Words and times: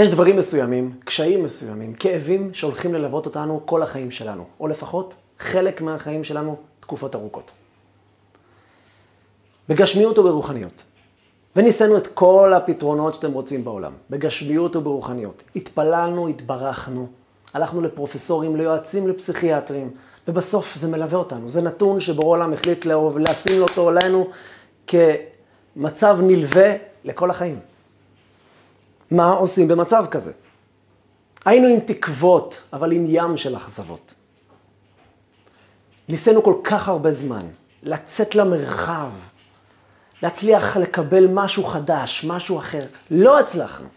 יש 0.00 0.08
דברים 0.08 0.36
מסוימים, 0.36 0.92
קשיים 1.04 1.44
מסוימים, 1.44 1.94
כאבים 1.94 2.54
שהולכים 2.54 2.94
ללוות 2.94 3.26
אותנו 3.26 3.60
כל 3.64 3.82
החיים 3.82 4.10
שלנו, 4.10 4.44
או 4.60 4.68
לפחות 4.68 5.14
חלק 5.38 5.80
מהחיים 5.80 6.24
שלנו 6.24 6.56
תקופות 6.80 7.14
ארוכות. 7.14 7.50
בגשמיות 9.68 10.18
וברוחניות. 10.18 10.82
וניסינו 11.56 11.96
את 11.96 12.06
כל 12.06 12.52
הפתרונות 12.52 13.14
שאתם 13.14 13.32
רוצים 13.32 13.64
בעולם, 13.64 13.92
בגשמיות 14.10 14.76
וברוחניות. 14.76 15.42
התפללנו, 15.56 16.28
התברכנו, 16.28 17.06
הלכנו 17.54 17.80
לפרופסורים, 17.80 18.56
ליועצים, 18.56 19.08
לפסיכיאטרים, 19.08 19.90
ובסוף 20.28 20.74
זה 20.76 20.88
מלווה 20.88 21.18
אותנו. 21.18 21.50
זה 21.50 21.62
נתון 21.62 22.00
שבורא 22.00 22.36
עולם 22.36 22.52
החליט 22.52 22.86
לשים 23.16 23.62
אותו 23.62 23.88
עלינו 23.88 24.30
כמצב 24.86 26.18
נלווה 26.22 26.72
לכל 27.04 27.30
החיים. 27.30 27.69
מה 29.10 29.30
עושים 29.32 29.68
במצב 29.68 30.04
כזה? 30.10 30.32
היינו 31.44 31.68
עם 31.68 31.80
תקוות, 31.80 32.62
אבל 32.72 32.92
עם 32.92 33.04
ים 33.08 33.36
של 33.36 33.56
אכזבות. 33.56 34.14
ניסינו 36.08 36.42
כל 36.42 36.54
כך 36.64 36.88
הרבה 36.88 37.12
זמן 37.12 37.46
לצאת 37.82 38.34
למרחב, 38.34 39.10
להצליח 40.22 40.76
לקבל 40.76 41.26
משהו 41.26 41.64
חדש, 41.64 42.24
משהו 42.24 42.58
אחר. 42.58 42.86
לא 43.10 43.40
הצלחנו. 43.40 43.88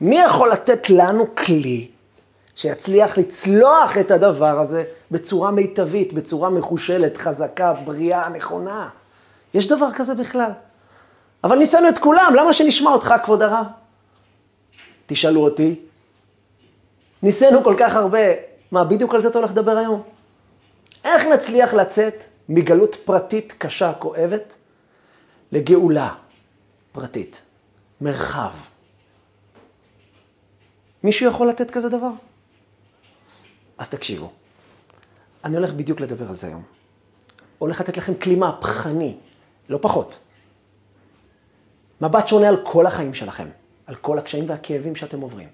מי 0.00 0.18
יכול 0.18 0.50
לתת 0.50 0.90
לנו 0.90 1.34
כלי 1.34 1.90
שיצליח 2.54 3.18
לצלוח 3.18 3.98
את 3.98 4.10
הדבר 4.10 4.58
הזה 4.58 4.84
בצורה 5.10 5.50
מיטבית, 5.50 6.12
בצורה 6.12 6.50
מחושלת, 6.50 7.16
חזקה, 7.16 7.72
בריאה, 7.84 8.28
נכונה? 8.28 8.88
יש 9.54 9.68
דבר 9.68 9.88
כזה 9.94 10.14
בכלל? 10.14 10.50
אבל 11.44 11.58
ניסינו 11.58 11.88
את 11.88 11.98
כולם, 11.98 12.32
למה 12.36 12.52
שנשמע 12.52 12.90
אותך, 12.90 13.14
כבוד 13.24 13.42
הרב? 13.42 13.66
תשאלו 15.06 15.40
אותי. 15.44 15.80
ניסינו 17.22 17.64
כל 17.64 17.74
כך 17.78 17.94
הרבה, 17.94 18.18
מה, 18.70 18.84
בדיוק 18.84 19.14
על 19.14 19.22
זה 19.22 19.28
אתה 19.28 19.38
הולך 19.38 19.50
לדבר 19.50 19.76
היום? 19.76 20.02
איך 21.04 21.26
נצליח 21.26 21.74
לצאת 21.74 22.24
מגלות 22.48 22.94
פרטית 22.94 23.54
קשה, 23.58 23.92
כואבת, 23.92 24.56
לגאולה 25.52 26.14
פרטית, 26.92 27.42
מרחב? 28.00 28.52
מישהו 31.04 31.30
יכול 31.30 31.48
לתת 31.48 31.70
כזה 31.70 31.88
דבר? 31.88 32.10
אז 33.78 33.88
תקשיבו, 33.88 34.30
אני 35.44 35.56
הולך 35.56 35.72
בדיוק 35.72 36.00
לדבר 36.00 36.28
על 36.28 36.36
זה 36.36 36.46
היום. 36.46 36.62
הולך 37.58 37.80
לתת 37.80 37.96
לכם 37.96 38.14
כלי 38.14 38.34
מהפכני, 38.34 39.16
לא 39.68 39.78
פחות. 39.82 40.18
מבט 42.02 42.28
שונה 42.28 42.48
על 42.48 42.56
כל 42.64 42.86
החיים 42.86 43.14
שלכם, 43.14 43.48
על 43.86 43.94
כל 43.94 44.18
הקשיים 44.18 44.44
והכאבים 44.48 44.96
שאתם 44.96 45.20
עוברים. 45.20 45.48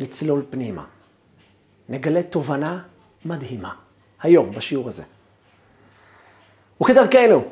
לצלול 0.00 0.44
פנימה. 0.50 0.84
נגלה 1.88 2.22
תובנה 2.22 2.82
מדהימה, 3.24 3.74
היום, 4.22 4.54
בשיעור 4.54 4.88
הזה. 4.88 5.02
וכדרכנו, 6.82 7.44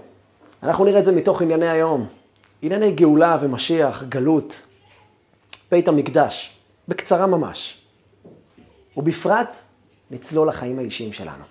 אנחנו 0.62 0.84
נראה 0.84 0.98
את 0.98 1.04
זה 1.04 1.12
מתוך 1.12 1.42
ענייני 1.42 1.68
היום. 1.68 2.08
ענייני 2.62 2.92
גאולה 2.92 3.38
ומשיח, 3.40 4.02
גלות, 4.02 4.62
בית 5.70 5.88
המקדש, 5.88 6.56
בקצרה 6.88 7.26
ממש. 7.26 7.82
ובפרט, 8.96 9.58
נצלול 10.10 10.48
לחיים 10.48 10.78
האישיים 10.78 11.12
שלנו. 11.12 11.44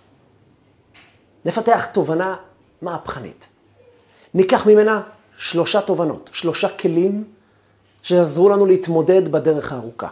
נפתח 1.46 1.86
תובנה 1.86 2.36
מהפכנית. 2.82 3.48
ניקח 4.34 4.68
ממנה 4.68 5.02
שלושה 5.38 5.82
תובנות, 5.82 6.30
שלושה 6.34 6.78
כלים 6.78 7.24
שיעזרו 8.04 8.50
לנו 8.50 8.66
להתמודד 8.66 9.32
בדרך 9.32 9.72
הארוכה. 9.72 10.10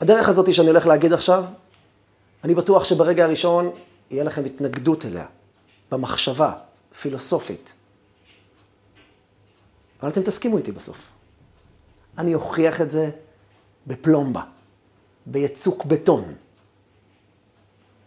הדרך 0.00 0.28
הזאת 0.28 0.54
שאני 0.54 0.68
הולך 0.68 0.86
להגיד 0.86 1.12
עכשיו, 1.12 1.44
אני 2.44 2.54
בטוח 2.54 2.84
שברגע 2.84 3.24
הראשון 3.24 3.70
יהיה 4.10 4.24
לכם 4.24 4.44
התנגדות 4.44 5.04
אליה, 5.04 5.26
במחשבה, 5.90 6.52
פילוסופית. 7.00 7.72
אבל 10.02 10.10
אתם 10.10 10.22
תסכימו 10.22 10.58
איתי 10.58 10.72
בסוף. 10.72 11.10
אני 12.18 12.34
אוכיח 12.34 12.80
את 12.80 12.90
זה 12.90 13.10
בפלומבה, 13.86 14.42
ביצוק 15.26 15.84
בטון, 15.84 16.34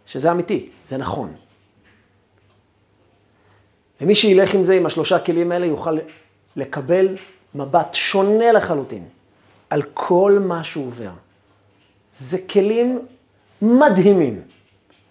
שזה 0.06 0.32
אמיתי, 0.32 0.70
זה 0.86 0.98
נכון. 0.98 1.36
ומי 4.02 4.16
שילך 4.16 4.54
עם 4.54 4.64
זה, 4.64 4.74
עם 4.74 4.86
השלושה 4.86 5.20
כלים 5.20 5.52
האלה, 5.52 5.66
יוכל 5.66 5.98
לקבל 6.56 7.16
מבט 7.56 7.94
שונה 7.94 8.52
לחלוטין 8.52 9.08
על 9.70 9.82
כל 9.94 10.40
מה 10.42 10.64
שהוא 10.64 10.88
עובר. 10.88 11.12
זה 12.14 12.38
כלים 12.50 13.00
מדהימים, 13.62 14.42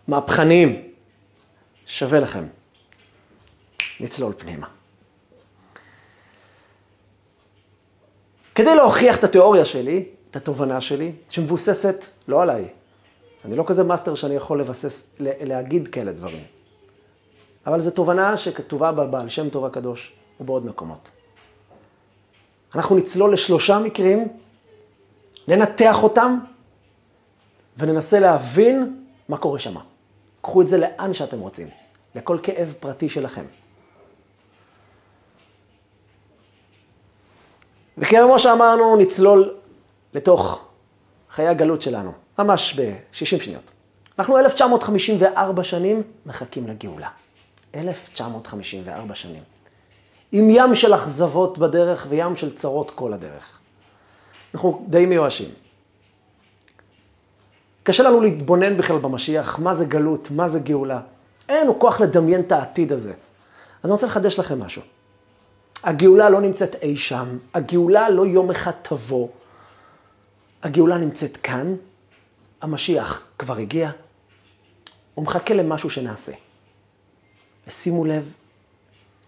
מהפכניים. 0.08 0.82
שווה 1.86 2.20
לכם. 2.20 2.44
נצלול 4.00 4.32
פנימה. 4.36 4.66
כדי 8.54 8.74
להוכיח 8.74 9.16
את 9.18 9.24
התיאוריה 9.24 9.64
שלי, 9.64 10.04
את 10.30 10.36
התובנה 10.36 10.80
שלי, 10.80 11.12
שמבוססת 11.30 12.04
לא 12.28 12.42
עליי. 12.42 12.68
אני 13.44 13.56
לא 13.56 13.64
כזה 13.66 13.84
מאסטר 13.84 14.14
שאני 14.14 14.34
יכול 14.34 14.60
לבסס, 14.60 15.16
להגיד 15.20 15.88
כאלה 15.88 16.12
דברים. 16.12 16.44
אבל 17.66 17.80
זו 17.80 17.90
תובנה 17.90 18.36
שכתובה 18.36 18.92
בבעל 18.92 19.28
שם 19.28 19.48
טוב 19.48 19.64
הקדוש 19.64 20.12
ובעוד 20.40 20.66
מקומות. 20.66 21.10
אנחנו 22.74 22.96
נצלול 22.96 23.32
לשלושה 23.32 23.78
מקרים, 23.78 24.28
ננתח 25.48 26.02
אותם 26.02 26.38
וננסה 27.76 28.20
להבין 28.20 29.04
מה 29.28 29.36
קורה 29.36 29.58
שם. 29.58 29.74
קחו 30.40 30.62
את 30.62 30.68
זה 30.68 30.78
לאן 30.78 31.14
שאתם 31.14 31.40
רוצים, 31.40 31.68
לכל 32.14 32.38
כאב 32.42 32.74
פרטי 32.80 33.08
שלכם. 33.08 33.44
וכמו 37.98 38.38
שאמרנו, 38.38 38.96
נצלול 38.96 39.54
לתוך 40.14 40.64
חיי 41.30 41.48
הגלות 41.48 41.82
שלנו, 41.82 42.12
ממש 42.38 42.80
ב-60 42.80 43.24
שניות. 43.24 43.70
אנחנו 44.18 44.38
1954 44.38 45.64
שנים 45.64 46.02
מחכים 46.26 46.66
לגאולה. 46.66 47.08
1954 47.76 49.14
שנים. 49.14 49.42
עם 50.32 50.50
ים 50.50 50.74
של 50.74 50.94
אכזבות 50.94 51.58
בדרך 51.58 52.06
וים 52.08 52.36
של 52.36 52.56
צרות 52.56 52.90
כל 52.90 53.12
הדרך. 53.12 53.58
אנחנו 54.54 54.84
די 54.88 55.06
מיואשים. 55.06 55.50
קשה 57.82 58.02
לנו 58.02 58.20
להתבונן 58.20 58.76
בכלל 58.76 58.98
במשיח, 58.98 59.58
מה 59.58 59.74
זה 59.74 59.84
גלות, 59.84 60.30
מה 60.30 60.48
זה 60.48 60.60
גאולה. 60.60 61.00
אין 61.48 61.60
לנו 61.60 61.78
כוח 61.78 62.00
לדמיין 62.00 62.40
את 62.40 62.52
העתיד 62.52 62.92
הזה. 62.92 63.12
אז 63.12 63.84
אני 63.84 63.92
רוצה 63.92 64.06
לחדש 64.06 64.38
לכם 64.38 64.60
משהו. 64.60 64.82
הגאולה 65.84 66.30
לא 66.30 66.40
נמצאת 66.40 66.74
אי 66.82 66.96
שם, 66.96 67.38
הגאולה 67.54 68.10
לא 68.10 68.26
יום 68.26 68.50
אחד 68.50 68.70
תבוא. 68.82 69.28
הגאולה 70.62 70.96
נמצאת 70.96 71.36
כאן, 71.36 71.76
המשיח 72.62 73.22
כבר 73.38 73.56
הגיע, 73.56 73.90
הוא 75.14 75.24
מחכה 75.24 75.54
למשהו 75.54 75.90
שנעשה. 75.90 76.32
ושימו 77.66 78.04
לב 78.04 78.32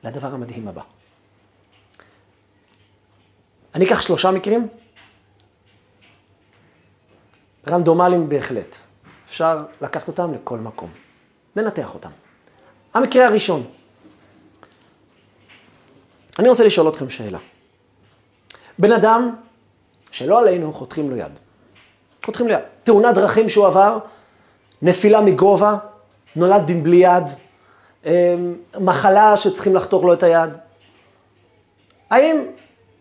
לדבר 0.05 0.35
המדהים 0.35 0.69
הבא. 0.69 0.83
אני 3.75 3.87
אקח 3.87 4.01
שלושה 4.01 4.31
מקרים, 4.31 4.69
רנדומליים 7.69 8.29
בהחלט. 8.29 8.77
אפשר 9.27 9.65
לקחת 9.81 10.09
אותם 10.09 10.35
לכל 10.35 10.59
מקום. 10.59 10.91
ננתח 11.57 11.95
אותם. 11.95 12.11
המקרה 12.95 13.27
הראשון. 13.27 13.67
אני 16.39 16.49
רוצה 16.49 16.65
לשאול 16.65 16.89
אתכם 16.89 17.11
שאלה. 17.11 17.39
בן 18.79 18.93
אדם 18.93 19.37
שלא 20.11 20.41
עלינו 20.41 20.73
חותכים 20.73 21.11
לו 21.11 21.17
יד. 21.17 21.39
חותכים 22.25 22.49
לו 22.49 22.53
יד. 22.53 22.61
תאונת 22.83 23.15
דרכים 23.15 23.49
שהוא 23.49 23.67
עבר, 23.67 23.99
נפילה 24.83 25.21
מגובה, 25.21 25.79
נולד 26.37 26.71
עם 26.71 26.83
בלי 26.83 26.97
יד, 26.97 27.25
מחלה 28.81 29.37
שצריכים 29.37 29.75
לחתוך 29.75 30.05
לו 30.05 30.13
את 30.13 30.23
היד. 30.23 30.51
האם 32.11 32.37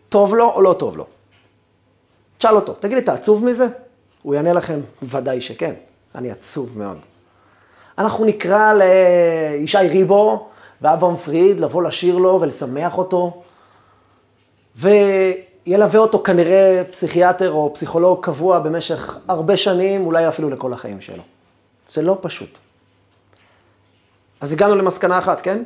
טוב 0.08 0.34
לו 0.34 0.50
או 0.54 0.62
לא 0.62 0.72
טוב 0.78 0.96
לו? 0.96 1.06
תשאל 2.38 2.54
אותו, 2.54 2.74
תגיד 2.74 2.94
לי, 2.94 3.02
אתה 3.02 3.12
עצוב 3.12 3.44
מזה? 3.44 3.66
הוא 4.22 4.34
יענה 4.34 4.52
לכם, 4.52 4.80
ודאי 5.02 5.40
שכן, 5.40 5.74
אני 6.14 6.30
עצוב 6.30 6.78
מאוד. 6.78 6.98
אנחנו 7.98 8.24
נקרא 8.24 8.72
לישי 8.72 9.78
ריבו 9.78 10.48
ואברהם 10.82 11.16
פריד 11.16 11.60
לבוא 11.60 11.82
לשיר 11.82 12.18
לו 12.18 12.38
ולשמח 12.40 12.98
אותו, 12.98 13.42
וילווה 14.76 16.00
אותו 16.00 16.22
כנראה 16.22 16.82
פסיכיאטר 16.90 17.52
או 17.52 17.70
פסיכולוג 17.74 18.24
קבוע 18.24 18.58
במשך 18.58 19.18
הרבה 19.28 19.56
שנים, 19.56 20.06
אולי 20.06 20.28
אפילו 20.28 20.50
לכל 20.50 20.72
החיים 20.72 21.00
שלו. 21.00 21.22
זה 21.86 22.02
לא 22.02 22.18
פשוט. 22.20 22.58
אז 24.40 24.52
הגענו 24.52 24.76
למסקנה 24.76 25.18
אחת, 25.18 25.40
כן? 25.40 25.62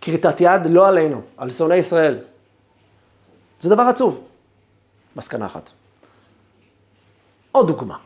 כריתת 0.00 0.40
יד 0.40 0.66
לא 0.66 0.88
עלינו, 0.88 1.22
על 1.36 1.50
שונאי 1.50 1.76
ישראל. 1.76 2.18
זה 3.60 3.70
דבר 3.70 3.82
עצוב. 3.82 4.24
מסקנה 5.16 5.46
אחת. 5.46 5.70
עוד 7.52 7.66
דוגמה. 7.66 7.96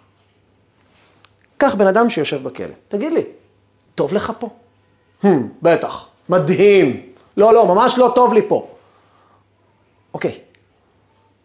קח 1.56 1.75
בן 1.75 1.87
אדם 1.87 2.11
שיושב 2.11 2.43
בכלא, 2.43 2.75
תגיד 2.88 3.12
לי, 3.12 3.25
טוב 3.94 4.14
לך 4.14 4.32
פה? 4.38 4.49
Hmm, 5.23 5.26
בטח, 5.62 6.08
מדהים. 6.29 7.12
לא, 7.37 7.55
לא, 7.55 7.67
ממש 7.67 7.99
לא 7.99 8.12
טוב 8.14 8.35
לי 8.35 8.49
פה. 8.49 8.69
אוקיי, 10.14 10.38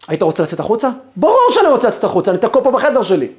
היית 0.07 0.21
רוצה 0.21 0.43
לצאת 0.43 0.59
החוצה? 0.59 0.89
ברור 1.15 1.47
שאני 1.49 1.67
רוצה 1.67 1.87
לצאת 1.87 2.03
החוצה, 2.03 2.31
אני 2.31 2.39
תקוע 2.39 2.63
פה 2.63 2.71
בחדר 2.71 3.01
שלי. 3.01 3.31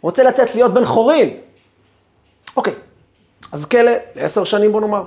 רוצה 0.00 0.22
לצאת 0.22 0.54
להיות 0.54 0.74
בן 0.74 0.84
חורין. 0.84 1.36
אוקיי, 2.56 2.74
אז 3.52 3.64
כלא 3.64 3.92
לעשר 4.14 4.44
שנים 4.44 4.72
בוא 4.72 4.80
נאמר. 4.80 5.06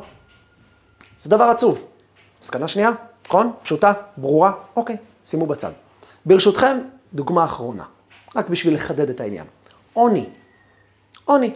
זה 1.18 1.30
דבר 1.30 1.44
עצוב. 1.44 1.86
מסקנה 2.42 2.68
שנייה, 2.68 2.92
נכון? 3.28 3.52
פשוטה, 3.64 3.94
ברורה, 4.18 4.54
אוקיי, 4.76 4.98
שימו 5.26 5.46
בצד. 5.46 5.72
ברשותכם, 6.26 6.78
דוגמה 7.14 7.46
אחרונה, 7.46 7.84
רק 8.36 8.50
בשביל 8.50 8.74
לחדד 8.74 9.10
את 9.10 9.22
העניין. 9.22 9.46
עוני. 9.94 10.30
עוני. 11.26 11.54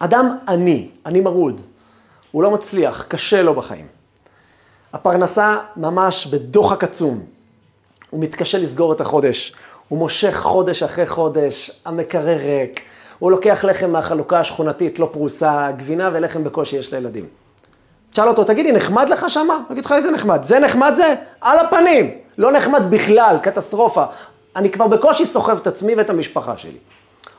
אדם 0.00 0.38
עני, 0.48 0.88
עני 1.06 1.20
מרוד, 1.20 1.60
הוא 2.30 2.42
לא 2.42 2.50
מצליח, 2.50 3.06
קשה 3.08 3.42
לו 3.42 3.54
בחיים. 3.54 3.86
הפרנסה 4.92 5.58
ממש 5.76 6.26
בדוחק 6.26 6.84
עצום. 6.84 7.26
הוא 8.10 8.20
מתקשה 8.20 8.58
לסגור 8.58 8.92
את 8.92 9.00
החודש. 9.00 9.54
הוא 9.88 9.98
מושך 9.98 10.36
חודש 10.42 10.82
אחרי 10.82 11.06
חודש, 11.06 11.70
המקרר 11.84 12.38
ריק. 12.38 12.80
הוא 13.24 13.30
לוקח 13.30 13.64
לחם 13.64 13.90
מהחלוקה 13.90 14.40
השכונתית, 14.40 14.98
לא 14.98 15.08
פרוסה, 15.12 15.70
גבינה 15.76 16.10
ולחם 16.12 16.44
בקושי 16.44 16.76
יש 16.76 16.94
לילדים. 16.94 17.26
תשאל 18.10 18.28
אותו, 18.28 18.44
תגידי, 18.44 18.72
נחמד 18.72 19.08
לך 19.08 19.30
שמה? 19.30 19.54
הוא 19.54 19.64
יגיד 19.70 19.84
לך, 19.84 19.92
איזה 19.92 20.10
נחמד? 20.10 20.42
זה 20.42 20.58
נחמד 20.58 20.92
זה? 20.96 21.14
על 21.40 21.58
הפנים. 21.58 22.18
לא 22.38 22.52
נחמד 22.52 22.82
בכלל, 22.90 23.36
קטסטרופה. 23.42 24.04
אני 24.56 24.70
כבר 24.70 24.86
בקושי 24.86 25.26
סוחב 25.26 25.56
את 25.56 25.66
עצמי 25.66 25.94
ואת 25.94 26.10
המשפחה 26.10 26.56
שלי. 26.56 26.78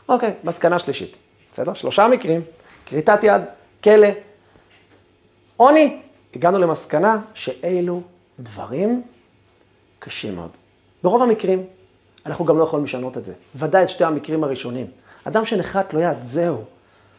אוקיי, 0.09 0.33
מסקנה 0.43 0.79
שלישית. 0.79 1.17
בסדר? 1.51 1.73
שלושה 1.73 2.07
מקרים, 2.07 2.41
כריתת 2.85 3.23
יד, 3.23 3.41
כלא, 3.83 4.07
עוני. 5.57 5.99
הגענו 6.35 6.59
למסקנה 6.59 7.19
שאלו 7.33 8.01
דברים 8.39 9.01
קשים 9.99 10.35
מאוד. 10.35 10.51
ברוב 11.03 11.23
המקרים, 11.23 11.63
אנחנו 12.25 12.45
גם 12.45 12.57
לא 12.57 12.63
יכולים 12.63 12.85
לשנות 12.85 13.17
את 13.17 13.25
זה. 13.25 13.33
ודאי 13.55 13.83
את 13.83 13.89
שתי 13.89 14.03
המקרים 14.03 14.43
הראשונים. 14.43 14.87
אדם 15.27 15.45
שנחת 15.45 15.93
לו 15.93 15.99
יד, 15.99 16.17
זהו, 16.21 16.63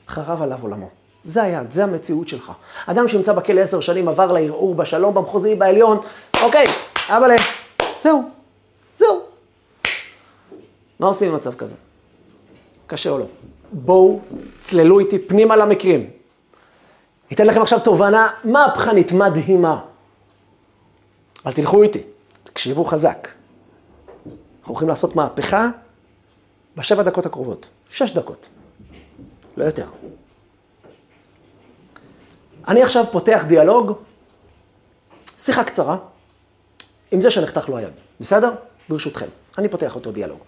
חרב 0.09 0.43
עליו 0.43 0.59
עולמו. 0.63 0.89
זה 1.25 1.43
היד, 1.43 1.71
זה 1.71 1.85
המציאות 1.85 2.29
שלך. 2.29 2.53
אדם 2.87 3.09
שנמצא 3.09 3.33
בכלא 3.33 3.61
עשר 3.61 3.81
שנים, 3.81 4.09
עבר 4.09 4.33
לערעור 4.33 4.75
בשלום, 4.75 5.15
במחוזי, 5.15 5.55
בעליון, 5.55 6.01
אוקיי, 6.43 6.67
אבאלה, 7.09 7.37
זהו, 8.03 8.23
זהו. 8.97 9.23
מה 11.01 11.07
עושים 11.07 11.33
במצב 11.33 11.55
כזה? 11.55 11.75
קשה 12.87 13.11
או 13.11 13.19
לא? 13.19 13.27
בואו, 13.73 14.21
צללו 14.61 14.99
איתי 14.99 15.19
פנימה 15.19 15.57
למקרים. 15.57 16.11
אתן 17.33 17.47
לכם 17.47 17.63
עכשיו 17.63 17.81
תובנה 17.81 18.29
מהפכנית, 18.45 19.13
מדהימה. 19.13 19.81
אבל 21.45 21.53
תלכו 21.53 21.83
איתי, 21.83 22.03
תקשיבו 22.43 22.85
חזק. 22.85 23.29
אנחנו 24.61 24.75
הולכים 24.75 24.89
לעשות 24.89 25.17
מהפכה 25.17 25.69
בשבע 26.77 27.03
דקות 27.03 27.27
הקרובות. 27.27 27.69
שש 27.97 28.13
דקות. 28.13 28.49
לא 29.57 29.65
יותר. 29.65 29.87
אני 32.69 32.83
עכשיו 32.83 33.05
פותח 33.13 33.45
דיאלוג, 33.47 33.93
שיחה 35.39 35.65
קצרה, 35.65 35.97
עם 37.11 37.21
זה 37.21 37.31
שנחתך 37.31 37.69
לו 37.69 37.77
היד. 37.77 37.93
בסדר? 38.21 38.51
ברשותכם. 38.89 39.27
אני 39.59 39.69
פותח 39.69 39.95
אותו 39.95 40.13
דיאלוג. 40.13 40.39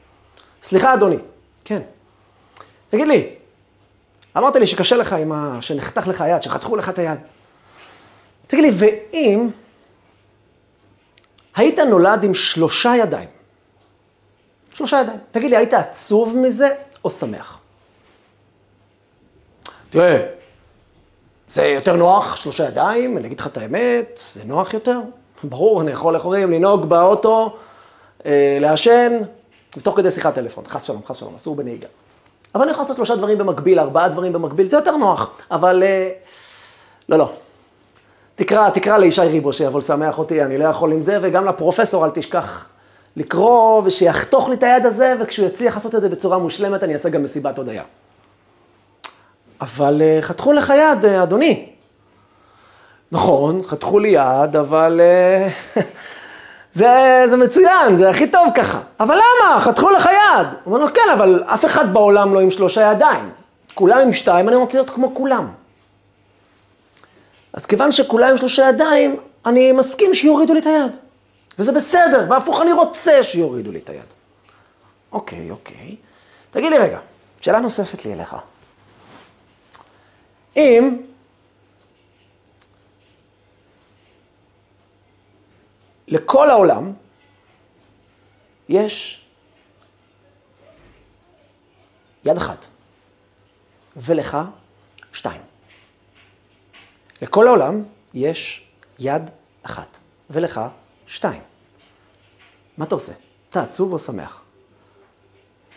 סליחה, 0.63 0.95
אדוני. 0.95 1.17
כן. 1.65 1.83
תגיד 2.91 3.09
לי, 3.09 3.35
אמרת 4.37 4.57
לי 4.57 4.67
שקשה 4.67 4.97
לך 4.97 5.13
עם 5.13 5.33
ה... 5.33 5.59
שנחתך 5.61 6.07
לך 6.07 6.21
היד, 6.21 6.43
שחתכו 6.43 6.77
לך 6.77 6.89
את 6.89 6.99
היד. 6.99 7.19
תגיד 8.47 8.65
לי, 8.65 8.71
ואם 8.75 9.49
היית 11.57 11.79
נולד 11.79 12.25
עם 12.25 12.35
שלושה 12.35 12.93
ידיים, 12.97 13.29
שלושה 14.75 15.01
ידיים, 15.01 15.19
תגיד 15.31 15.51
לי, 15.51 15.57
היית 15.57 15.75
עצוב 15.75 16.37
מזה 16.37 16.69
או 17.09 17.13
שמח? 17.13 17.59
תראה, 19.91 20.27
זה 21.49 21.67
יותר 21.67 21.97
נוח, 21.97 22.37
שלושה 22.37 22.65
ידיים, 22.65 23.19
אני 23.19 23.27
אגיד 23.27 23.41
לך 23.41 23.47
את 23.47 23.57
האמת, 23.57 24.21
זה 24.33 24.45
נוח 24.45 24.75
יותר. 24.75 24.99
ברור, 25.45 25.81
אני 25.81 25.91
יכול, 25.91 26.15
איך 26.15 26.25
אומרים, 26.25 26.53
לנהוג 26.53 26.85
באוטו, 26.85 27.57
אה, 28.27 28.59
לעשן, 28.61 29.13
ותוך 29.77 29.97
כדי 29.97 30.11
שיחת 30.11 30.35
טלפון, 30.35 30.65
חס 30.67 30.83
שלום, 30.83 31.01
חס 31.07 31.17
שלום, 31.17 31.35
אסור 31.35 31.57
בנהיגה. 31.57 31.89
אבל 32.55 32.63
אני 32.63 32.71
יכול 32.71 32.83
לעשות 32.83 32.97
שלושה 32.97 33.17
דברים 33.17 33.39
במקביל, 33.39 33.79
ארבעה 33.79 34.09
דברים 34.09 34.33
במקביל, 34.33 34.69
זה 34.69 34.77
יותר 34.77 34.97
נוח, 34.97 35.31
אבל 35.51 35.83
אה, 35.83 36.11
לא, 37.09 37.19
לא. 37.19 37.33
תקרא, 38.35 38.71
תקרא 38.71 38.99
לישי 38.99 39.21
ריבו 39.21 39.53
שיבוא 39.53 39.79
לשמח 39.79 40.19
אותי, 40.19 40.45
אני 40.45 40.59
לא 40.59 40.65
יכול 40.65 40.93
עם 40.93 41.01
זה, 41.01 41.19
וגם 41.23 41.45
לפרופסור 41.45 42.05
אל 42.05 42.11
תשכח 42.11 42.67
לקרוא, 43.19 43.83
ושיחתוך 43.85 44.49
לי 44.49 44.55
את 44.55 44.63
היד 44.63 44.87
הזה, 44.87 45.15
וכשהוא 45.21 45.47
יצליח 45.47 45.75
לעשות 45.75 45.95
את 45.95 46.03
זה 46.03 46.09
בצורה 46.09 46.39
מושלמת, 46.39 46.83
אני 46.83 46.95
אעשה 46.95 47.09
גם 47.09 47.23
מסיבת 47.23 47.59
הודיה. 47.59 47.83
אבל 49.61 50.03
אה, 50.03 50.19
חתכו 50.21 50.53
לך 50.53 50.73
יד, 50.77 51.05
אה, 51.05 51.23
אדוני. 51.23 51.69
נכון, 53.13 53.63
חתכו 53.63 53.99
לי 53.99 54.09
יד, 54.09 54.57
אבל 54.57 55.01
אה, 55.01 55.49
זה, 56.73 57.25
זה 57.27 57.37
מצוין, 57.37 57.97
זה 57.97 58.11
הכי 58.11 58.31
טוב 58.31 58.49
ככה. 58.55 58.81
אבל 59.01 59.15
למה? 59.15 59.61
חתכו 59.61 59.91
לך 59.91 60.07
יד. 60.07 60.47
הוא 60.65 60.75
אומר 60.75 60.87
לו, 60.87 60.95
כן, 60.95 61.11
אבל 61.13 61.43
אף 61.47 61.65
אחד 61.65 61.95
בעולם 61.95 62.35
לא 62.35 62.41
עם 62.41 62.51
שלושה 62.51 62.93
ידיים. 62.93 63.31
כולם 63.75 63.99
עם 63.99 64.13
שתיים, 64.13 64.49
אני 64.49 64.57
רוצה 64.57 64.79
להיות 64.79 64.91
כמו 64.91 65.15
כולם. 65.15 65.49
אז 67.53 67.67
כיוון 67.67 67.93
שכולם 67.93 68.29
עם 68.29 68.37
שלושה 68.37 68.69
ידיים, 68.69 69.17
אני 69.47 69.73
מסכים 69.73 70.15
שיורידו 70.15 70.55
לי 70.55 70.61
את 70.61 70.67
היד. 70.67 70.97
וזה 71.59 71.73
בסדר, 71.73 72.27
והפוך 72.31 72.61
אני 72.61 72.73
רוצה 72.73 73.23
שיורידו 73.23 73.73
לי 73.73 73.79
את 73.79 73.89
היד. 73.89 74.15
אוקיי, 75.13 75.51
אוקיי. 75.51 75.97
תגיד 76.51 76.73
לי 76.73 76.79
רגע, 76.79 76.99
שאלה 77.41 77.61
נוספת 77.61 78.05
לי 78.05 78.13
אליך. 78.13 78.37
אם 80.57 81.03
לכל 86.09 86.51
העולם 86.51 86.93
יש 88.69 89.25
יד 92.25 92.37
אחת, 92.37 92.67
ולך 93.97 94.37
שתיים. 95.13 95.41
לכל 97.23 97.47
העולם 97.49 97.85
יש 98.15 98.67
יד 98.99 99.31
אחת, 99.63 99.99
ולך 100.31 100.61
שתיים. 101.09 101.41
מה 102.79 102.85
אתה 102.85 102.95
עושה? 102.95 103.13
אתה 103.49 103.63
עצוב 103.63 103.93
או 103.93 103.99
שמח? 103.99 104.43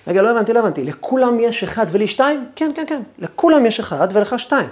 רגע, 0.07 0.21
לא 0.21 0.29
הבנתי, 0.29 0.53
לא 0.53 0.59
הבנתי. 0.59 0.83
לכולם 0.83 1.39
יש 1.39 1.63
אחד 1.63 1.85
ולי 1.91 2.07
שתיים? 2.07 2.49
כן, 2.55 2.71
כן, 2.75 2.83
כן. 2.87 3.01
לכולם 3.17 3.65
יש 3.65 3.79
אחד 3.79 4.07
ולך 4.11 4.39
שתיים. 4.39 4.69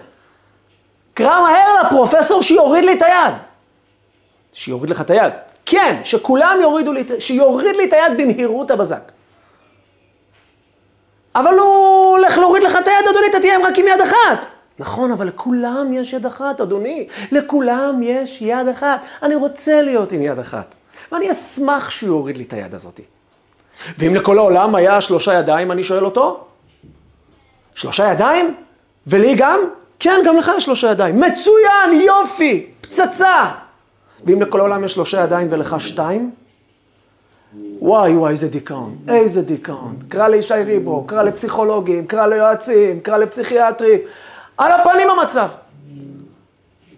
קרא 1.13 1.41
מהר 1.41 1.83
לפרופסור 1.83 2.41
שיוריד 2.41 2.83
לי 2.83 2.93
את 2.93 3.01
היד. 3.01 3.33
שיוריד 4.53 4.89
לך 4.89 5.01
את 5.01 5.09
היד. 5.09 5.33
כן, 5.65 6.01
שכולם 6.03 6.57
יורידו 6.61 6.93
לי, 6.93 7.03
שיוריד 7.19 7.75
לי 7.75 7.85
את 7.85 7.93
היד 7.93 8.17
במהירות 8.17 8.71
הבזק. 8.71 9.11
אבל 11.35 11.59
הוא 11.59 12.11
הולך 12.11 12.37
להוריד 12.37 12.63
לך 12.63 12.75
את 12.75 12.87
היד, 12.87 13.07
אדוני, 13.09 13.27
אתה 13.29 13.39
תהיה 13.39 13.67
רק 13.67 13.77
עם 13.79 13.87
יד 13.87 14.01
אחת. 14.01 14.47
נכון, 14.79 15.11
אבל 15.11 15.27
לכולם 15.27 15.93
יש 15.93 16.13
יד 16.13 16.25
אחת, 16.25 16.61
אדוני. 16.61 17.07
לכולם 17.31 17.99
יש 18.03 18.41
יד 18.41 18.67
אחת. 18.67 19.01
אני 19.23 19.35
רוצה 19.35 19.81
להיות 19.81 20.11
עם 20.11 20.21
יד 20.21 20.39
אחת. 20.39 20.75
ואני 21.11 21.31
אשמח 21.31 21.89
שהוא 21.89 22.09
יוריד 22.09 22.37
לי 22.37 22.43
את 22.43 22.53
היד 22.53 22.75
הזאת. 22.75 22.99
ואם 23.97 24.15
לכל 24.15 24.37
העולם 24.37 24.75
היה 24.75 25.01
שלושה 25.01 25.33
ידיים, 25.33 25.71
אני 25.71 25.83
שואל 25.83 26.05
אותו, 26.05 26.43
שלושה 27.75 28.11
ידיים? 28.11 28.55
ולי 29.07 29.35
גם? 29.35 29.59
כן, 29.99 30.19
גם 30.25 30.37
לך 30.37 30.51
יש 30.57 30.65
שלושה 30.65 30.91
ידיים. 30.91 31.19
מצוין, 31.19 32.01
יופי, 32.05 32.67
פצצה. 32.81 33.51
ואם 34.25 34.41
לכל 34.41 34.59
העולם 34.59 34.83
יש 34.83 34.93
שלושה 34.93 35.21
ידיים 35.21 35.47
ולך 35.51 35.75
שתיים? 35.79 36.31
וואי 37.81 38.15
וואי, 38.15 38.31
איזה 38.31 38.47
דיכאון, 38.49 38.95
איזה 39.07 39.41
דיכאון. 39.41 39.95
קרא 40.09 40.27
לישי 40.27 40.53
ריבו, 40.53 41.03
קרא 41.07 41.23
לפסיכולוגים, 41.23 42.07
קרא 42.07 42.27
ליועצים, 42.27 42.99
קרא 42.99 43.17
לפסיכיאטרים. 43.17 43.99
על 44.59 44.71
הפנים 44.71 45.09
המצב. 45.09 45.49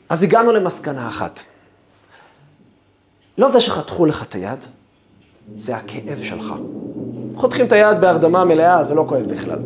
אז 0.10 0.24
הגענו 0.24 0.52
למסקנה 0.52 1.08
אחת. 1.08 1.40
לא 3.38 3.52
זה 3.52 3.62
שחתכו 3.62 4.06
לך 4.06 4.24
את 4.24 4.36
היד, 4.36 4.66
זה 5.56 5.76
הכאב 5.76 6.24
שלך. 6.24 6.54
חותכים 7.36 7.66
את 7.66 7.72
היד 7.72 8.02
בהרדמה 8.02 8.46
מלאה, 8.46 8.84
זה 8.84 8.96
לא 8.96 9.06
כואב 9.08 9.26
בכלל. 9.26 9.60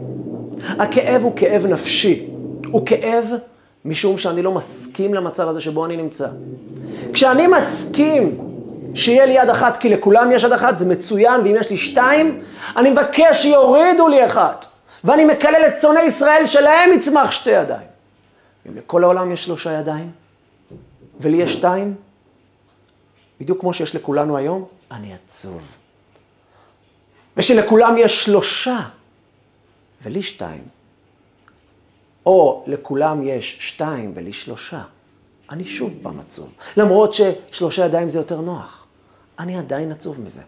הכאב 0.79 1.21
הוא 1.23 1.33
כאב 1.35 1.65
נפשי. 1.65 2.27
הוא 2.71 2.85
כאב 2.85 3.25
משום 3.85 4.17
שאני 4.17 4.41
לא 4.41 4.51
מסכים 4.51 5.13
למצב 5.13 5.47
הזה 5.47 5.61
שבו 5.61 5.85
אני 5.85 5.97
נמצא. 5.97 6.27
כשאני 7.13 7.47
מסכים 7.47 8.37
שיהיה 8.93 9.25
לי 9.25 9.33
יד 9.33 9.49
אחת 9.49 9.77
כי 9.77 9.89
לכולם 9.89 10.31
יש 10.31 10.43
יד 10.43 10.51
אחת, 10.51 10.77
זה 10.77 10.85
מצוין, 10.85 11.41
ואם 11.41 11.55
יש 11.59 11.69
לי 11.69 11.77
שתיים, 11.77 12.41
אני 12.77 12.89
מבקש 12.89 13.41
שיורידו 13.41 14.07
לי 14.07 14.25
אחת. 14.25 14.65
ואני 15.05 15.25
מקלל 15.25 15.65
את 15.67 15.81
שונאי 15.81 16.03
ישראל 16.03 16.45
שלהם 16.45 16.93
יצמח 16.93 17.31
שתי 17.31 17.49
ידיים. 17.49 17.87
אם 18.67 18.75
לכל 18.75 19.03
העולם 19.03 19.31
יש 19.31 19.43
שלושה 19.43 19.71
ידיים, 19.71 20.11
ולי 21.19 21.37
יש 21.37 21.53
שתיים, 21.53 21.95
בדיוק 23.39 23.59
כמו 23.59 23.73
שיש 23.73 23.95
לכולנו 23.95 24.37
היום, 24.37 24.65
אני 24.91 25.13
עצוב. 25.13 25.77
ושלכולם 27.37 27.95
יש 27.97 28.23
שלושה, 28.23 28.79
ולי 30.01 30.23
שתיים. 30.23 30.63
או 32.25 32.63
לכולם 32.67 33.23
יש 33.23 33.57
שתיים 33.59 34.11
ולי 34.15 34.33
שלושה. 34.33 34.83
אני 35.49 35.65
שוב 35.65 35.97
פעם 36.01 36.19
עצוב. 36.19 36.51
למרות 36.77 37.13
ששלושה 37.13 37.85
ידיים 37.85 38.09
זה 38.09 38.19
יותר 38.19 38.41
נוח. 38.41 38.85
אני 39.39 39.57
עדיין 39.57 39.91
עצוב 39.91 40.21
מזה. 40.21 40.41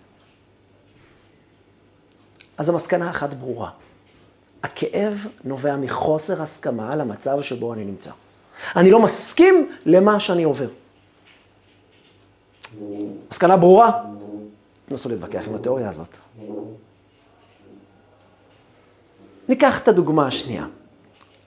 אז 2.58 2.70
המסקנה 2.70 3.10
אחת 3.10 3.34
ברורה. 3.34 3.70
הכאב 4.68 5.26
נובע 5.44 5.76
מחוסר 5.78 6.42
הסכמה 6.42 6.94
על 6.94 7.02
המצב 7.02 7.42
שבו 7.42 7.74
אני 7.74 7.86
נמצא. 7.86 8.12
אני 8.76 8.92
לא 8.92 9.00
מסכים 9.00 9.70
למה 9.86 10.20
שאני 10.20 10.44
עובר. 10.44 10.68
מסקנה 13.32 13.58
ברורה? 13.58 14.04
תנסו 14.90 15.10
להתווכח 15.10 15.48
עם 15.48 15.56
התיאוריה 15.56 15.90
הזאת. 15.90 16.18
ניקח 19.50 19.80
את 19.80 19.88
הדוגמה 19.88 20.28
השנייה. 20.28 20.66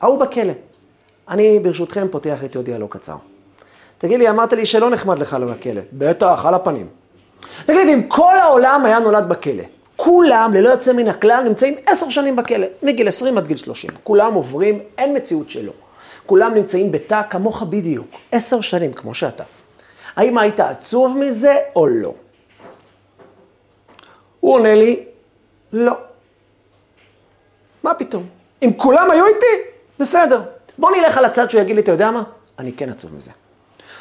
ההוא 0.00 0.20
בכלא. 0.20 0.52
אני 1.28 1.58
ברשותכם 1.58 2.06
פותח 2.10 2.38
עוד 2.56 2.64
דיאלוג 2.64 2.90
לא 2.94 2.98
קצר. 2.98 3.16
תגיד 3.98 4.18
לי, 4.18 4.30
אמרת 4.30 4.52
לי 4.52 4.66
שלא 4.66 4.90
נחמד 4.90 5.18
לך 5.18 5.36
לא 5.40 5.46
בכלא. 5.46 5.82
בטח, 5.92 6.44
על 6.46 6.54
הפנים. 6.54 6.88
תגיד 7.66 7.86
לי, 7.86 7.94
אם 7.94 8.08
כל 8.08 8.38
העולם 8.38 8.84
היה 8.84 8.98
נולד 8.98 9.28
בכלא, 9.28 9.64
כולם, 10.04 10.50
ללא 10.54 10.68
יוצא 10.68 10.92
מן 10.92 11.08
הכלל, 11.08 11.44
נמצאים 11.44 11.74
עשר 11.86 12.08
שנים 12.08 12.36
בכלא, 12.36 12.66
מגיל 12.82 13.08
20 13.08 13.38
עד 13.38 13.46
גיל 13.46 13.56
30. 13.56 13.90
כולם 14.04 14.34
עוברים, 14.34 14.80
אין 14.98 15.16
מציאות 15.16 15.50
שלא. 15.50 15.72
כולם 16.26 16.54
נמצאים 16.54 16.92
בתא 16.92 17.22
כמוך 17.30 17.62
בדיוק, 17.62 18.06
עשר 18.32 18.60
שנים, 18.60 18.92
כמו 18.92 19.14
שאתה. 19.14 19.44
האם 20.16 20.38
היית 20.38 20.60
עצוב 20.60 21.16
מזה 21.18 21.56
או 21.76 21.86
לא? 21.86 22.14
הוא 24.40 24.54
עונה 24.54 24.74
לי, 24.74 25.04
לא. 25.72 25.92
מה 27.82 27.94
פתאום? 27.94 28.26
אם 28.62 28.70
כולם 28.76 29.10
היו 29.10 29.26
איתי, 29.26 29.70
בסדר. 29.98 30.42
בוא 30.78 30.90
נלך 30.90 31.18
על 31.18 31.24
הצד 31.24 31.50
שהוא 31.50 31.60
יגיד 31.60 31.76
לי, 31.76 31.82
אתה 31.82 31.92
יודע 31.92 32.10
מה? 32.10 32.22
אני 32.58 32.72
כן 32.72 32.88
עצוב 32.88 33.14
מזה. 33.14 33.30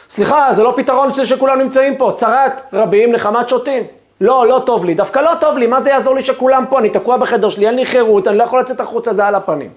סליחה, 0.10 0.53
זה 0.53 0.63
לא 0.63 0.74
פתרון 0.77 1.13
שכולם 1.13 1.60
נמצאים 1.60 1.98
פה, 1.98 2.13
צרת 2.18 2.62
רבים 2.74 3.12
נחמת 3.12 3.50
שוטים. 3.50 3.99
לא, 4.21 4.47
לא 4.47 4.63
טוב 4.65 4.85
לי, 4.85 4.93
דווקא 4.93 5.19
לא 5.19 5.31
טוב 5.41 5.57
לי, 5.57 5.67
מה 5.67 5.81
זה 5.81 5.89
יעזור 5.89 6.15
לי 6.15 6.23
שכולם 6.23 6.65
פה? 6.69 6.79
אני 6.79 6.89
תקוע 6.89 7.17
בחדר 7.17 7.49
שלי, 7.49 7.67
אין 7.67 7.75
לי 7.75 7.85
חירות, 7.85 8.27
אני 8.27 8.38
לא 8.38 8.43
יכול 8.43 8.59
לצאת 8.59 8.79
החוצה, 8.79 9.13
זה 9.13 9.27
על 9.27 9.35
הפנים. 9.35 9.73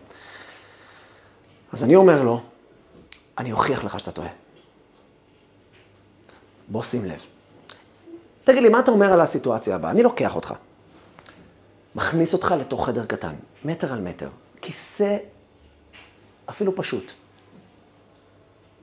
אז 1.72 1.84
אני 1.84 1.96
אומר 1.96 2.22
לו, 2.22 2.40
אני 3.38 3.52
אוכיח 3.52 3.84
לך 3.84 4.00
שאתה 4.00 4.10
טועה. 4.10 4.28
בוא 6.68 6.82
שים 6.82 7.04
לב. 7.04 7.26
תגיד 8.44 8.62
לי, 8.62 8.68
מה 8.68 8.78
אתה 8.78 8.90
אומר 8.90 9.12
על 9.12 9.20
הסיטואציה 9.20 9.74
הבאה? 9.74 9.90
אני 9.90 10.02
לוקח 10.02 10.36
אותך. 10.36 10.54
מכניס 11.94 12.32
אותך 12.32 12.54
לתוך 12.58 12.86
חדר 12.86 13.06
קטן, 13.06 13.34
מטר 13.64 13.92
על 13.92 14.00
מטר, 14.00 14.28
כיסא 14.60 15.16
אפילו 16.50 16.76
פשוט. 16.76 17.12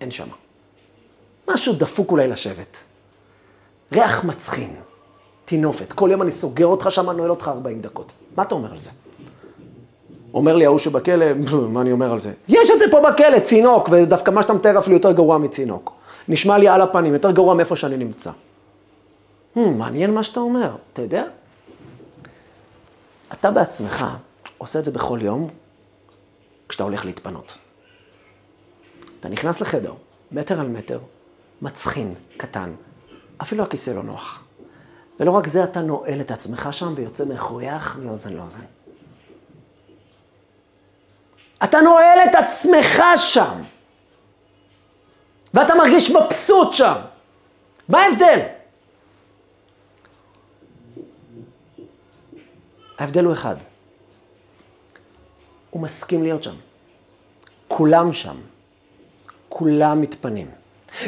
אין 0.02 0.12
שם. 0.12 0.28
משהו 1.48 1.74
דפוק 1.74 2.12
אולי 2.12 2.28
לשבת. 2.28 2.78
ריח 3.92 4.24
מצחין, 4.24 4.76
טינופת. 5.50 5.94
כל 5.94 6.10
יום 6.12 6.22
אני 6.22 6.32
סוגר 6.32 6.66
אותך 6.66 6.92
שם, 6.92 7.10
נועל 7.10 7.30
אותך 7.30 7.48
40 7.48 7.82
דקות. 7.82 8.12
מה 8.38 8.44
אתה 8.44 8.56
אומר 8.56 8.72
על 8.72 8.80
זה? 8.80 8.90
אומר 10.34 10.56
לי 10.56 10.66
ההוא 10.66 10.80
שבכלא, 10.80 11.26
מה 11.74 11.82
אני 11.82 11.92
אומר 11.92 12.12
על 12.12 12.20
זה? 12.22 12.32
יש 12.48 12.72
את 12.72 12.80
זה 12.80 12.86
פה 12.92 13.02
בכלא, 13.02 13.40
צינוק, 13.40 13.90
ודווקא 13.92 14.32
מה 14.32 14.42
שאתה 14.42 14.54
מתאר 14.54 14.80
אפילו 14.80 14.96
יותר 14.96 15.12
גרוע 15.12 15.38
מצינוק. 15.38 15.94
נשמע 16.28 16.58
לי 16.58 16.68
על 16.68 16.82
הפנים, 16.82 17.14
יותר 17.14 17.32
גרוע 17.32 17.54
מאיפה 17.54 17.76
שאני 17.76 17.98
נמצא. 17.98 18.32
Hmm, 19.56 19.60
מעניין 19.60 20.14
מה 20.14 20.24
שאתה 20.24 20.40
אומר, 20.40 20.76
אתה 20.94 21.02
יודע? 21.02 21.24
אתה 23.34 23.52
בעצמך 23.52 24.06
עושה 24.58 24.80
את 24.80 24.86
זה 24.86 24.92
בכל 24.92 25.20
יום 25.22 25.50
כשאתה 26.70 26.84
הולך 26.84 27.06
להתפנות. 27.06 27.58
אתה 29.20 29.30
נכנס 29.30 29.62
לחדר, 29.62 29.94
מטר 30.32 30.60
על 30.60 30.68
מטר, 30.68 31.00
מצחין, 31.62 32.14
קטן, 32.38 32.72
אפילו 33.42 33.64
הכיסא 33.64 33.92
לא 33.92 34.04
נוח. 34.04 34.44
ולא 35.20 35.32
רק 35.32 35.48
זה, 35.48 35.64
אתה 35.64 35.82
נועל 35.82 36.22
את 36.22 36.32
עצמך 36.32 36.70
שם 36.72 36.94
ויוצא 36.98 37.26
מחוייך 37.26 37.98
מאוזן 38.02 38.34
לאוזן. 38.34 38.60
אתה 41.64 41.82
נועל 41.82 42.20
את 42.30 42.36
עצמך 42.36 43.04
שם, 43.16 43.64
ואתה 45.54 45.76
מרגיש 45.76 46.12
מבסוט 46.12 46.74
שם. 46.74 46.96
מה 47.90 48.02
ההבדל? 48.02 48.40
ההבדל 53.00 53.26
הוא 53.26 53.34
אחד. 53.34 53.56
הוא 55.70 55.82
מסכים 55.82 56.24
להיות 56.24 56.44
שם. 56.44 56.56
כולם 57.68 58.14
שם. 58.14 58.36
כולם 59.50 60.02
מתפנים. 60.02 60.52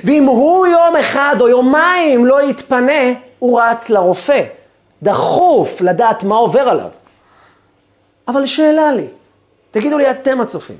ואם 0.03 0.23
הוא 0.23 0.67
יום 0.67 0.95
אחד 0.95 1.35
או 1.39 1.49
יומיים 1.49 2.25
לא 2.25 2.49
יתפנה, 2.49 3.03
הוא 3.41 3.61
רץ 3.61 3.89
לרופא. 3.89 4.43
דחוף 5.03 5.81
לדעת 5.81 6.23
מה 6.23 6.35
עובר 6.35 6.59
עליו. 6.59 6.89
אבל 8.27 8.45
שאלה 8.45 8.91
לי, 8.91 9.07
תגידו 9.71 9.97
לי 9.97 10.11
אתם 10.11 10.41
הצופים, 10.41 10.77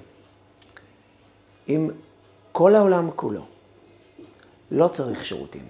אם 1.70 1.90
כל 2.52 2.76
העולם 2.76 3.10
כולו 3.16 3.42
לא 4.72 4.88
צריך 4.88 5.26
שירותים, 5.26 5.62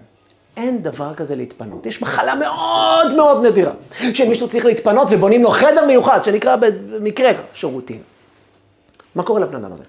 אין 0.58 0.84
דבר 0.84 1.14
כזה 1.14 1.36
להתפנות. 1.36 1.86
יש 1.86 2.02
מחלה 2.02 2.36
מאוד 2.36 3.16
מאוד 3.16 3.46
נדירה, 3.46 3.74
שמישהו 4.14 4.50
צריך 4.50 4.66
להתפנות 4.66 5.08
ובונים 5.12 5.44
לו 5.44 5.50
חדר 5.50 5.86
מיוחד, 5.86 6.24
שנקרא 6.24 6.56
במקרה 6.56 7.32
שירותים. 7.54 8.02
מה 9.16 9.24
קורה 9.24 9.40
לבן 9.40 9.56
אדם 9.56 9.72
הזה? 9.72 9.86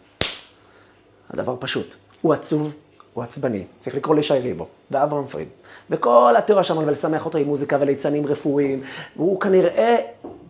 הדבר 1.30 1.56
פשוט, 1.60 1.94
הוא 2.20 2.32
עצוב, 2.32 2.72
הוא 3.14 3.24
עצבני, 3.24 3.64
צריך 3.80 3.96
לקרוא 3.96 4.14
לשי 4.14 4.38
ריבו, 4.38 4.66
ואברהם 4.90 5.26
פריד, 5.26 5.48
וכל 5.90 6.34
התיאוריה 6.38 6.64
שם, 6.64 6.76
ולשמח 6.78 7.24
אותו 7.24 7.38
עם 7.38 7.46
מוזיקה 7.46 7.76
וליצנים 7.80 8.26
רפואיים, 8.26 8.82
והוא 9.16 9.40
כנראה 9.40 9.96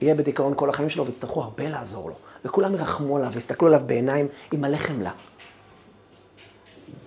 יהיה 0.00 0.14
בדיכאון 0.14 0.52
כל 0.56 0.70
החיים 0.70 0.90
שלו, 0.90 1.06
ויצטרכו 1.06 1.42
הרבה 1.42 1.68
לעזור 1.68 2.08
לו, 2.08 2.14
וכולם 2.44 2.74
ירחמו 2.74 3.16
עליו 3.16 3.32
ויסתכלו 3.32 3.68
עליו 3.68 3.80
בעיניים 3.86 4.28
עם 4.52 4.60
מלא 4.60 4.76
חמלה. 4.76 5.10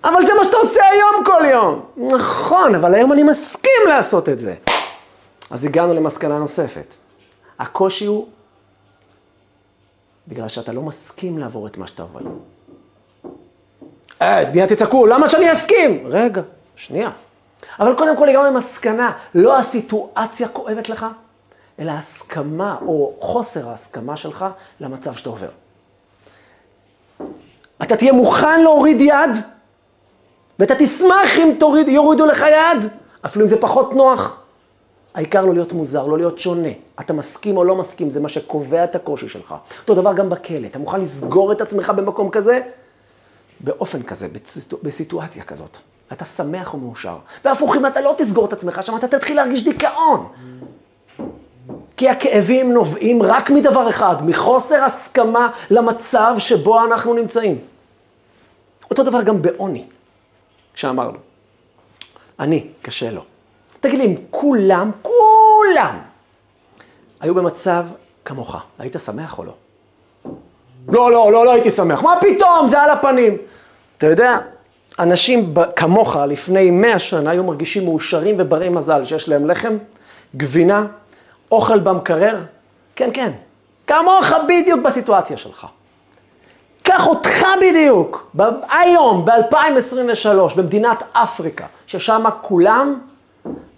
אבל 0.04 0.26
זה 0.26 0.32
מה 0.38 0.44
שאתה 0.44 0.56
עושה 0.56 0.80
היום 0.90 1.24
כל 1.24 1.44
יום. 1.50 1.82
נכון, 2.14 2.74
אבל 2.74 2.94
היום 2.94 3.12
אני 3.12 3.22
מסכים 3.22 3.80
לעשות 3.88 4.28
את 4.28 4.40
זה. 4.40 4.54
אז 5.50 5.64
הגענו 5.64 5.94
למסקנה 5.94 6.38
נוספת. 6.38 6.94
הקושי 7.58 8.06
הוא 8.06 8.26
בגלל 10.28 10.48
שאתה 10.48 10.72
לא 10.72 10.82
מסכים 10.82 11.38
לעבור 11.38 11.66
את 11.66 11.76
מה 11.76 11.86
שאתה 11.86 12.02
עובר. 12.02 12.20
אה, 14.22 14.44
מיד 14.54 14.74
תצעקו, 14.74 15.06
למה 15.06 15.28
שאני 15.28 15.52
אסכים? 15.52 16.04
רגע, 16.06 16.42
שנייה. 16.76 17.10
אבל 17.80 17.94
קודם 17.94 18.16
כל 18.16 18.28
הגענו 18.28 18.46
למסקנה, 18.46 19.12
לא 19.34 19.58
הסיטואציה 19.58 20.48
כואבת 20.48 20.88
לך, 20.88 21.06
אלא 21.80 21.90
הסכמה 21.90 22.76
או 22.86 23.12
חוסר 23.20 23.68
ההסכמה 23.68 24.16
שלך 24.16 24.44
למצב 24.80 25.12
שאתה 25.12 25.30
עובר. 25.30 25.48
אתה 27.82 27.96
תהיה 27.96 28.12
מוכן 28.12 28.62
להוריד 28.62 29.00
יד, 29.00 29.36
ואתה 30.58 30.74
תשמח 30.78 31.38
אם 31.38 31.54
תוריד, 31.58 31.88
יורידו 31.88 32.26
לך 32.26 32.44
יד, 32.52 32.90
אפילו 33.26 33.44
אם 33.44 33.48
זה 33.48 33.60
פחות 33.60 33.94
נוח. 33.94 34.36
העיקר 35.14 35.46
לא 35.46 35.54
להיות 35.54 35.72
מוזר, 35.72 36.06
לא 36.06 36.16
להיות 36.16 36.38
שונה. 36.38 36.68
אתה 37.00 37.12
מסכים 37.12 37.56
או 37.56 37.64
לא 37.64 37.76
מסכים, 37.76 38.10
זה 38.10 38.20
מה 38.20 38.28
שקובע 38.28 38.84
את 38.84 38.94
הקושי 38.94 39.28
שלך. 39.28 39.54
אותו 39.80 39.94
דבר 39.94 40.12
גם 40.12 40.28
בכלא, 40.28 40.66
אתה 40.66 40.78
מוכן 40.78 41.00
לסגור 41.00 41.52
את 41.52 41.60
עצמך 41.60 41.92
במקום 41.96 42.30
כזה? 42.30 42.60
באופן 43.66 44.02
כזה, 44.02 44.28
בסיטואציה, 44.28 44.78
בסיטואציה 44.82 45.44
כזאת. 45.44 45.78
אתה 46.12 46.24
שמח 46.24 46.74
ומאושר. 46.74 47.16
והפוך, 47.44 47.76
אם 47.76 47.86
אתה 47.86 48.00
לא 48.00 48.14
תסגור 48.18 48.44
את 48.44 48.52
עצמך 48.52 48.82
שם, 48.82 48.96
אתה 48.96 49.08
תתחיל 49.08 49.36
להרגיש 49.36 49.64
דיכאון. 49.64 50.28
כי 51.96 52.08
הכאבים 52.08 52.72
נובעים 52.72 53.22
רק 53.22 53.50
מדבר 53.50 53.90
אחד, 53.90 54.16
מחוסר 54.26 54.84
הסכמה 54.84 55.48
למצב 55.70 56.34
שבו 56.38 56.84
אנחנו 56.84 57.14
נמצאים. 57.14 57.58
אותו 58.90 59.02
דבר 59.02 59.22
גם 59.22 59.42
בעוני, 59.42 59.84
שאמרנו. 60.74 61.18
אני, 62.40 62.66
קשה 62.82 63.10
לו. 63.10 63.22
תגיד 63.80 63.98
לי, 63.98 64.06
אם 64.06 64.14
כולם, 64.30 64.90
כולם, 65.02 65.98
היו 67.20 67.34
במצב 67.34 67.84
כמוך, 68.24 68.56
היית 68.78 68.96
שמח 69.00 69.38
או 69.38 69.44
לא? 69.44 69.52
לא, 70.88 71.10
לא, 71.10 71.32
לא, 71.32 71.44
לא 71.44 71.52
הייתי 71.52 71.70
שמח. 71.70 72.02
מה 72.02 72.14
פתאום, 72.20 72.68
זה 72.68 72.80
על 72.80 72.90
הפנים. 72.90 73.36
אתה 73.98 74.06
יודע, 74.06 74.38
אנשים 74.98 75.54
כמוך 75.76 76.16
לפני 76.16 76.70
מאה 76.70 76.98
שנה 76.98 77.30
היו 77.30 77.44
מרגישים 77.44 77.84
מאושרים 77.84 78.34
וברי 78.38 78.68
מזל 78.68 79.04
שיש 79.04 79.28
להם 79.28 79.46
לחם, 79.46 79.76
גבינה, 80.36 80.86
אוכל 81.50 81.78
במקרר, 81.78 82.38
כן, 82.96 83.10
כן, 83.12 83.30
כמוך 83.86 84.32
בדיוק 84.48 84.80
בסיטואציה 84.82 85.36
שלך. 85.36 85.66
קח 86.82 87.06
אותך 87.06 87.46
בדיוק, 87.60 88.30
היום, 88.70 89.24
ב-2023, 89.24 90.56
במדינת 90.56 91.02
אפריקה, 91.12 91.66
ששם 91.86 92.24
כולם 92.42 92.98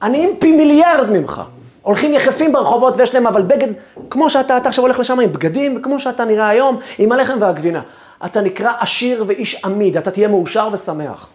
עניים 0.02 0.36
פי 0.38 0.52
מיליארד 0.52 1.10
ממך. 1.10 1.42
הולכים 1.82 2.12
יחפים 2.12 2.52
ברחובות 2.52 2.94
ויש 2.96 3.14
להם 3.14 3.26
אבל 3.26 3.42
בגד, 3.42 3.68
כמו 4.10 4.30
שאתה, 4.30 4.56
אתה 4.56 4.68
עכשיו 4.68 4.84
הולך 4.84 4.98
לשם 4.98 5.20
עם 5.20 5.32
בגדים, 5.32 5.76
וכמו 5.76 5.98
שאתה 5.98 6.24
נראה 6.24 6.48
היום, 6.48 6.78
עם 6.98 7.12
הלחם 7.12 7.36
והגבינה. 7.40 7.80
אתה 8.24 8.40
נקרא 8.40 8.72
עשיר 8.78 9.24
ואיש 9.26 9.64
עמיד, 9.64 9.96
אתה 9.96 10.10
תהיה 10.10 10.28
מאושר 10.28 10.68
ושמח. 10.72 11.28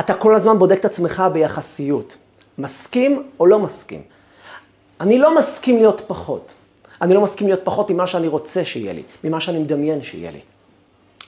אתה 0.00 0.14
כל 0.14 0.34
הזמן 0.34 0.58
בודק 0.58 0.80
את 0.80 0.84
עצמך 0.84 1.22
ביחסיות. 1.32 2.16
מסכים 2.58 3.30
או 3.40 3.46
לא 3.46 3.58
מסכים? 3.58 4.02
אני 5.00 5.18
לא 5.18 5.36
מסכים 5.36 5.76
להיות 5.76 6.02
פחות. 6.06 6.54
אני 7.02 7.14
לא 7.14 7.20
מסכים 7.20 7.46
להיות 7.46 7.60
פחות 7.64 7.90
ממה 7.90 8.06
שאני 8.06 8.28
רוצה 8.28 8.64
שיהיה 8.64 8.92
לי, 8.92 9.02
ממה 9.24 9.40
שאני 9.40 9.58
מדמיין 9.58 10.02
שיהיה 10.02 10.30
לי. 10.30 10.40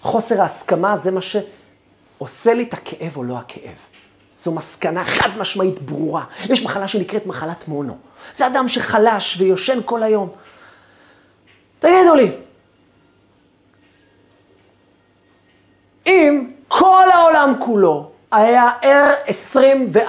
חוסר 0.00 0.40
ההסכמה 0.40 0.96
זה 0.96 1.10
מה 1.10 1.20
שעושה 1.20 2.54
לי 2.54 2.62
את 2.62 2.74
הכאב 2.74 3.16
או 3.16 3.24
לא 3.24 3.36
הכאב. 3.38 3.76
זו 4.38 4.52
מסקנה 4.52 5.04
חד 5.04 5.28
משמעית 5.38 5.82
ברורה. 5.82 6.24
יש 6.48 6.62
מחלה 6.62 6.88
שנקראת 6.88 7.26
מחלת 7.26 7.68
מונו. 7.68 7.96
זה 8.34 8.46
אדם 8.46 8.68
שחלש 8.68 9.36
ויושן 9.38 9.78
כל 9.84 10.02
היום. 10.02 10.28
תגידו 11.78 12.14
לי, 12.14 12.30
אם 16.08 16.50
כל 16.68 17.04
העולם 17.12 17.54
כולו 17.58 18.10
היה 18.32 18.70
ער 18.82 19.12
24-7, 19.96 20.06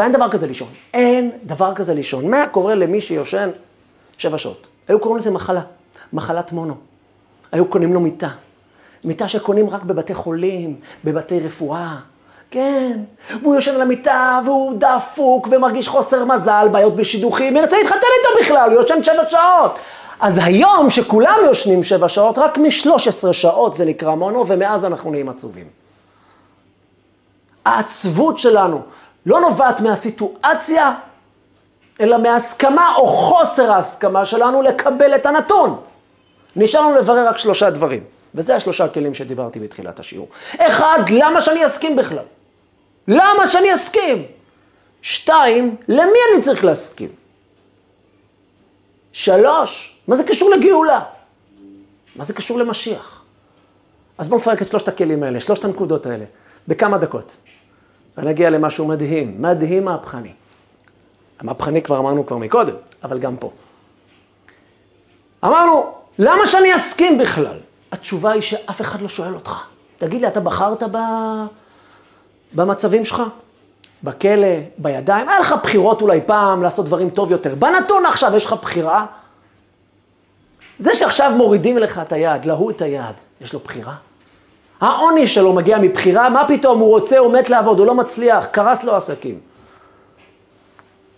אין 0.00 0.12
דבר 0.12 0.30
כזה 0.30 0.46
לישון. 0.46 0.68
אין 0.94 1.30
דבר 1.42 1.74
כזה 1.74 1.94
לישון. 1.94 2.30
מה 2.30 2.46
קורה 2.46 2.74
למי 2.74 3.00
שיושן 3.00 3.50
שבע 4.18 4.38
שעות? 4.38 4.66
היו 4.88 5.00
קוראים 5.00 5.18
לזה 5.20 5.30
מחלה, 5.30 5.60
מחלת 6.12 6.52
מונו. 6.52 6.74
היו 7.52 7.66
קונים 7.66 7.94
לו 7.94 8.00
מיטה. 8.00 8.28
מיטה 9.04 9.28
שקונים 9.28 9.70
רק 9.70 9.82
בבתי 9.82 10.14
חולים, 10.14 10.76
בבתי 11.04 11.40
רפואה. 11.40 11.96
כן, 12.50 12.98
והוא 13.42 13.54
יושן 13.54 13.74
על 13.74 13.82
המיטה, 13.82 14.40
והוא 14.44 14.72
דפוק, 14.78 15.48
ומרגיש 15.50 15.88
חוסר 15.88 16.24
מזל, 16.24 16.68
בעיות 16.72 16.96
בשידוכים, 16.96 17.54
מי 17.54 17.60
רוצה 17.60 17.76
להתחתן 17.78 17.96
איתו 17.96 18.44
בכלל, 18.44 18.70
הוא 18.70 18.80
יושן 18.80 19.02
שבע 19.02 19.30
שעות. 19.30 19.78
אז 20.20 20.40
היום 20.44 20.90
שכולם 20.90 21.38
יושנים 21.44 21.84
שבע 21.84 22.08
שעות, 22.08 22.38
רק 22.38 22.58
מ-13 22.58 23.32
שעות 23.32 23.74
זה 23.74 23.84
נקרא 23.84 24.14
מונו, 24.14 24.46
ומאז 24.46 24.84
אנחנו 24.84 25.10
נהיים 25.10 25.28
עצובים. 25.28 25.66
העצבות 27.64 28.38
שלנו 28.38 28.80
לא 29.26 29.40
נובעת 29.40 29.80
מהסיטואציה, 29.80 30.94
אלא 32.00 32.18
מהסכמה 32.18 32.94
או 32.96 33.06
חוסר 33.06 33.72
ההסכמה 33.72 34.24
שלנו 34.24 34.62
לקבל 34.62 35.14
את 35.14 35.26
הנתון. 35.26 35.80
נשאר 36.56 36.80
לנו 36.80 36.94
לברר 36.94 37.28
רק 37.28 37.38
שלושה 37.38 37.70
דברים, 37.70 38.04
וזה 38.34 38.56
השלושה 38.56 38.88
כלים 38.88 39.14
שדיברתי 39.14 39.60
בתחילת 39.60 40.00
השיעור. 40.00 40.28
אחד, 40.58 40.98
למה 41.10 41.40
שאני 41.40 41.66
אסכים 41.66 41.96
בכלל? 41.96 42.24
למה 43.08 43.48
שאני 43.48 43.74
אסכים? 43.74 44.24
שתיים, 45.02 45.76
למי 45.88 46.18
אני 46.34 46.42
צריך 46.42 46.64
להסכים? 46.64 47.23
שלוש, 49.14 49.96
מה 50.08 50.16
זה 50.16 50.24
קשור 50.24 50.50
לגאולה? 50.50 51.00
מה 52.16 52.24
זה 52.24 52.34
קשור 52.34 52.58
למשיח? 52.58 53.22
אז 54.18 54.28
בואו 54.28 54.40
נפרק 54.40 54.62
את 54.62 54.68
שלושת 54.68 54.88
הכלים 54.88 55.22
האלה, 55.22 55.40
שלושת 55.40 55.64
הנקודות 55.64 56.06
האלה, 56.06 56.24
בכמה 56.68 56.98
דקות. 56.98 57.36
ונגיע 58.18 58.50
למשהו 58.50 58.86
מדהים, 58.88 59.42
מדהים 59.42 59.84
מהפכני. 59.84 60.32
המהפכני 61.38 61.82
כבר 61.82 61.98
אמרנו 61.98 62.26
כבר 62.26 62.36
מקודם, 62.36 62.74
אבל 63.02 63.18
גם 63.18 63.36
פה. 63.36 63.50
אמרנו, 65.44 65.94
למה 66.18 66.46
שאני 66.46 66.76
אסכים 66.76 67.18
בכלל? 67.18 67.58
התשובה 67.92 68.30
היא 68.30 68.42
שאף 68.42 68.80
אחד 68.80 69.02
לא 69.02 69.08
שואל 69.08 69.34
אותך. 69.34 69.62
תגיד 69.96 70.20
לי, 70.20 70.26
אתה 70.28 70.40
בחרת 70.40 70.82
ב... 70.92 70.98
במצבים 72.52 73.04
שלך? 73.04 73.22
בכלא, 74.04 74.48
בידיים? 74.78 75.28
היה 75.28 75.40
לך 75.40 75.54
בחירות 75.62 76.02
אולי 76.02 76.20
פעם 76.26 76.62
לעשות 76.62 76.86
דברים 76.86 77.10
טוב 77.10 77.30
יותר. 77.30 77.54
בנתון 77.54 78.06
עכשיו 78.06 78.36
יש 78.36 78.46
לך 78.46 78.52
בחירה? 78.62 79.06
זה 80.78 80.94
שעכשיו 80.94 81.32
מורידים 81.36 81.78
לך 81.78 81.98
את 81.98 82.12
היד, 82.12 82.44
להוא 82.44 82.70
את 82.70 82.82
היד, 82.82 83.14
יש 83.40 83.52
לו 83.52 83.58
בחירה? 83.58 83.94
העוני 84.80 85.26
שלו 85.26 85.52
מגיע 85.52 85.78
מבחירה, 85.78 86.30
מה 86.30 86.48
פתאום, 86.48 86.78
הוא 86.78 86.88
רוצה, 86.88 87.18
הוא 87.18 87.32
מת 87.32 87.50
לעבוד, 87.50 87.78
הוא 87.78 87.86
לא 87.86 87.94
מצליח, 87.94 88.44
קרס 88.44 88.84
לו 88.84 88.96
עסקים. 88.96 89.40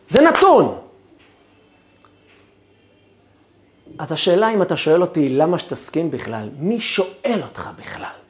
זה 0.09 0.21
נתון. 0.21 0.77
אז 3.99 4.13
השאלה 4.13 4.49
אם 4.49 4.63
אתה 4.63 4.77
שואל 4.77 5.01
אותי 5.01 5.29
למה 5.29 5.59
שתסכים 5.59 6.11
בכלל, 6.11 6.49
מי 6.59 6.81
שואל 6.81 7.41
אותך 7.43 7.71
בכלל? 7.79 8.26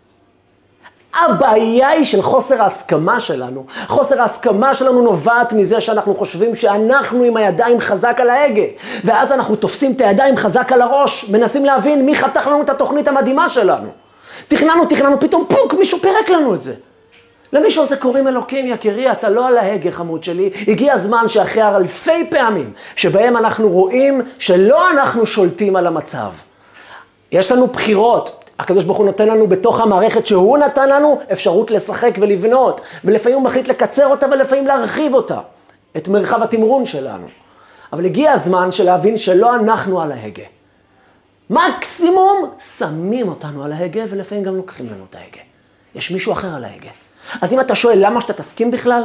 הבעיה 1.25 1.89
היא 1.89 2.05
של 2.05 2.23
חוסר 2.23 2.63
ההסכמה 2.63 3.21
שלנו. 3.21 3.65
חוסר 3.87 4.21
ההסכמה 4.21 4.75
שלנו 4.75 5.03
נובעת 5.03 5.53
מזה 5.53 5.81
שאנחנו 5.81 6.15
חושבים 6.15 6.55
שאנחנו 6.55 7.25
עם 7.25 7.37
הידיים 7.37 7.81
חזק 7.81 8.17
על 8.21 8.31
ההגה. 8.31 8.63
ואז 9.05 9.33
אנחנו 9.33 9.57
תופסים 9.57 9.93
את 9.93 10.01
הידיים 10.01 10.37
חזק 10.37 10.73
על 10.73 10.83
הראש, 10.83 11.29
מנסים 11.31 11.65
להבין 11.65 12.07
מי 12.07 12.17
חתך 12.17 12.47
לנו 12.47 12.63
את 12.63 12.71
התוכנית 12.71 13.09
המדהימה 13.09 13.49
שלנו. 13.49 13.89
תכננו, 14.49 14.87
תכננו, 14.87 15.21
פתאום 15.21 15.45
פוק, 15.49 15.75
מישהו 15.75 15.99
פירק 15.99 16.31
לנו 16.31 16.55
את 16.55 16.63
זה. 16.63 16.75
למישהו 17.53 17.83
הזה 17.83 17.97
קוראים 17.97 18.29
אלוקים, 18.29 18.67
יקירי, 18.67 19.13
אתה 19.13 19.29
לא 19.29 19.49
על 19.49 19.57
ההגה, 19.57 19.91
חמוד 19.91 20.25
שלי. 20.25 20.51
הגיע 20.69 20.93
הזמן 20.93 21.29
שאחרי 21.29 21.77
אלפי 21.77 22.27
פעמים 22.31 22.73
שבהם 22.97 23.37
אנחנו 23.37 23.69
רואים 23.69 24.23
שלא 24.39 24.91
אנחנו 24.91 25.27
שולטים 25.27 25.77
על 25.77 25.87
המצב. 25.87 26.31
יש 27.33 27.53
לנו 27.53 27.67
בחירות. 27.67 28.46
הקדוש 28.59 28.85
ברוך 28.85 28.99
הוא 28.99 29.07
נותן 29.07 29.29
לנו 29.29 29.47
בתוך 29.47 29.81
המערכת 29.81 30.27
שהוא 30.27 30.59
נתן 30.59 30.89
לנו 30.89 31.21
אפשרות 31.33 31.71
לשחק 31.71 32.19
ולבנות, 32.21 32.81
ולפעמים 33.05 33.39
הוא 33.39 33.45
מחליט 33.45 33.69
לקצר 33.69 34.07
אותה 34.07 34.27
ולפעמים 34.27 34.67
להרחיב 34.67 35.15
אותה, 35.15 35.39
את 35.97 36.09
מרחב 36.09 36.43
התמרון 36.43 36.87
שלנו. 36.87 37.27
אבל 37.93 38.05
הגיע 38.05 38.33
הזמן 38.33 38.73
של 38.73 38.85
להבין 38.85 39.19
שלא 39.19 39.55
אנחנו 39.55 40.03
על 40.03 40.13
ההגה. 40.13 40.43
מקסימום 41.51 42.51
שמים 42.79 43.29
אותנו 43.29 43.65
על 43.65 43.73
ההגה 43.73 44.03
ולפעמים 44.09 44.45
גם 44.45 44.57
לוקחים 44.57 44.87
לנו 44.87 45.05
את 45.11 45.15
ההגה. 45.15 45.41
יש 45.95 46.11
מישהו 46.11 46.33
אחר 46.33 46.55
על 46.55 46.65
ההגה. 46.65 46.91
אז 47.43 47.53
אם 47.53 47.61
אתה 47.61 47.75
שואל 47.75 47.99
למה 48.07 48.21
שאתה 48.21 48.33
תסכים 48.33 48.71
בכלל, 48.71 49.03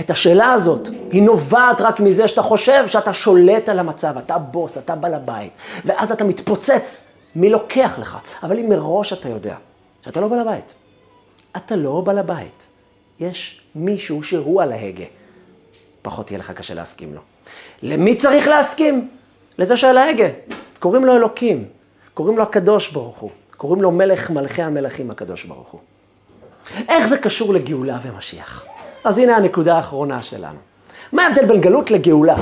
את 0.00 0.10
השאלה 0.10 0.52
הזאת, 0.52 0.88
היא 1.10 1.22
נובעת 1.22 1.80
רק 1.80 2.00
מזה 2.00 2.28
שאתה 2.28 2.42
חושב 2.42 2.86
שאתה 2.86 3.12
שולט 3.12 3.68
על 3.68 3.78
המצב, 3.78 4.18
אתה 4.18 4.38
בוס, 4.38 4.78
אתה 4.78 4.94
בעל 4.94 5.14
הבית, 5.14 5.52
ואז 5.84 6.12
אתה 6.12 6.24
מתפוצץ, 6.24 7.04
מי 7.36 7.50
לוקח 7.50 7.98
לך? 7.98 8.18
אבל 8.42 8.58
אם 8.58 8.68
מראש 8.68 9.12
אתה 9.12 9.28
יודע 9.28 9.56
שאתה 10.04 10.20
לא 10.20 10.28
בעל 10.28 10.38
הבית, 10.38 10.74
אתה 11.56 11.76
לא 11.76 12.00
בעל 12.00 12.18
הבית, 12.18 12.66
יש 13.20 13.60
מישהו 13.74 14.22
שהוא 14.22 14.62
על 14.62 14.72
ההגה, 14.72 15.04
פחות 16.02 16.30
יהיה 16.30 16.38
לך 16.38 16.50
קשה 16.50 16.74
להסכים 16.74 17.14
לו. 17.14 17.20
למי 17.82 18.16
צריך 18.16 18.48
להסכים? 18.48 19.08
לזה 19.58 19.76
שעל 19.76 19.98
ההגה. 19.98 20.28
קוראים 20.78 21.04
לו 21.04 21.16
אלוקים, 21.16 21.68
קוראים 22.14 22.36
לו 22.36 22.42
הקדוש 22.42 22.88
ברוך 22.88 23.18
הוא, 23.18 23.30
קוראים 23.56 23.82
לו 23.82 23.90
מלך 23.90 24.30
מלכי 24.30 24.62
המלכים 24.62 25.10
הקדוש 25.10 25.44
ברוך 25.44 25.68
הוא. 25.68 25.80
איך 26.88 27.06
זה 27.06 27.18
קשור 27.18 27.54
לגאולה 27.54 27.98
ומשיח? 28.02 28.64
אז 29.04 29.18
הנה 29.18 29.36
הנקודה 29.36 29.76
האחרונה 29.76 30.22
שלנו. 30.22 30.58
מה 31.12 31.26
ההבדל 31.26 31.46
בין 31.46 31.60
גלות 31.60 31.90
לגאולה? 31.90 32.36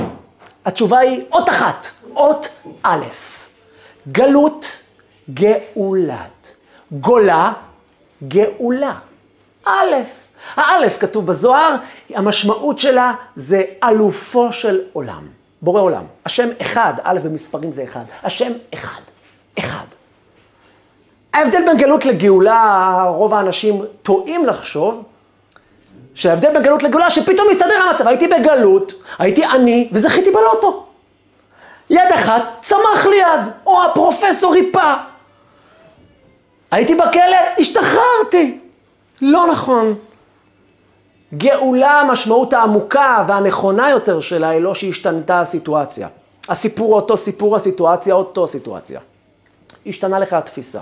התשובה 0.65 0.99
היא 0.99 1.21
אות 1.31 1.49
אחת, 1.49 1.87
אות 2.15 2.49
א', 2.83 3.05
גלות, 4.11 4.84
גאולת, 5.33 6.55
גולה, 6.91 7.53
גאולה. 8.27 8.93
א', 9.65 9.93
האלף 10.55 10.97
כתוב 10.99 11.25
בזוהר, 11.25 11.75
המשמעות 12.09 12.79
שלה 12.79 13.13
זה 13.35 13.63
אלופו 13.83 14.53
של 14.53 14.81
עולם. 14.93 15.27
בורא 15.61 15.81
עולם. 15.81 16.03
השם 16.25 16.49
אחד, 16.61 16.93
א' 17.03 17.19
במספרים 17.23 17.71
זה 17.71 17.83
אחד. 17.83 18.03
השם 18.23 18.51
אחד. 18.73 19.01
אחד. 19.59 19.85
ההבדל 21.33 21.65
בין 21.65 21.77
גלות 21.77 22.05
לגאולה, 22.05 23.03
רוב 23.07 23.33
האנשים 23.33 23.85
טועים 24.01 24.45
לחשוב 24.45 25.03
שההבדל 26.13 26.53
בין 26.53 26.63
גלות 26.63 26.83
לגאולה, 26.83 27.09
שפתאום 27.09 27.47
מסתדר 27.51 27.81
המצב. 27.89 28.07
הייתי 28.07 28.27
בגלות, 28.27 28.93
הייתי 29.19 29.45
עני, 29.45 29.89
וזכיתי 29.91 30.31
בלוטו. 30.31 30.85
יד 31.89 32.11
אחת, 32.15 32.43
צמח 32.61 33.05
לי 33.05 33.15
יד, 33.15 33.51
או 33.65 33.83
הפרופסור 33.83 34.53
ריפא. 34.53 34.93
הייתי 36.75 36.95
בכלא, 36.95 37.37
השתחררתי. 37.59 38.59
לא 39.21 39.47
נכון. 39.51 39.95
גאולה, 41.37 42.01
המשמעות 42.01 42.53
העמוקה 42.53 43.23
והנכונה 43.27 43.89
יותר 43.89 44.19
שלה 44.19 44.49
היא 44.49 44.61
לא 44.61 44.75
שהשתנתה 44.75 45.41
הסיטואציה. 45.41 46.07
הסיפור 46.49 46.95
אותו 46.95 47.17
סיפור, 47.17 47.55
הסיטואציה 47.55 48.13
אותו 48.13 48.47
סיטואציה. 48.47 48.99
השתנה 49.87 50.19
לך 50.19 50.33
התפיסה. 50.33 50.79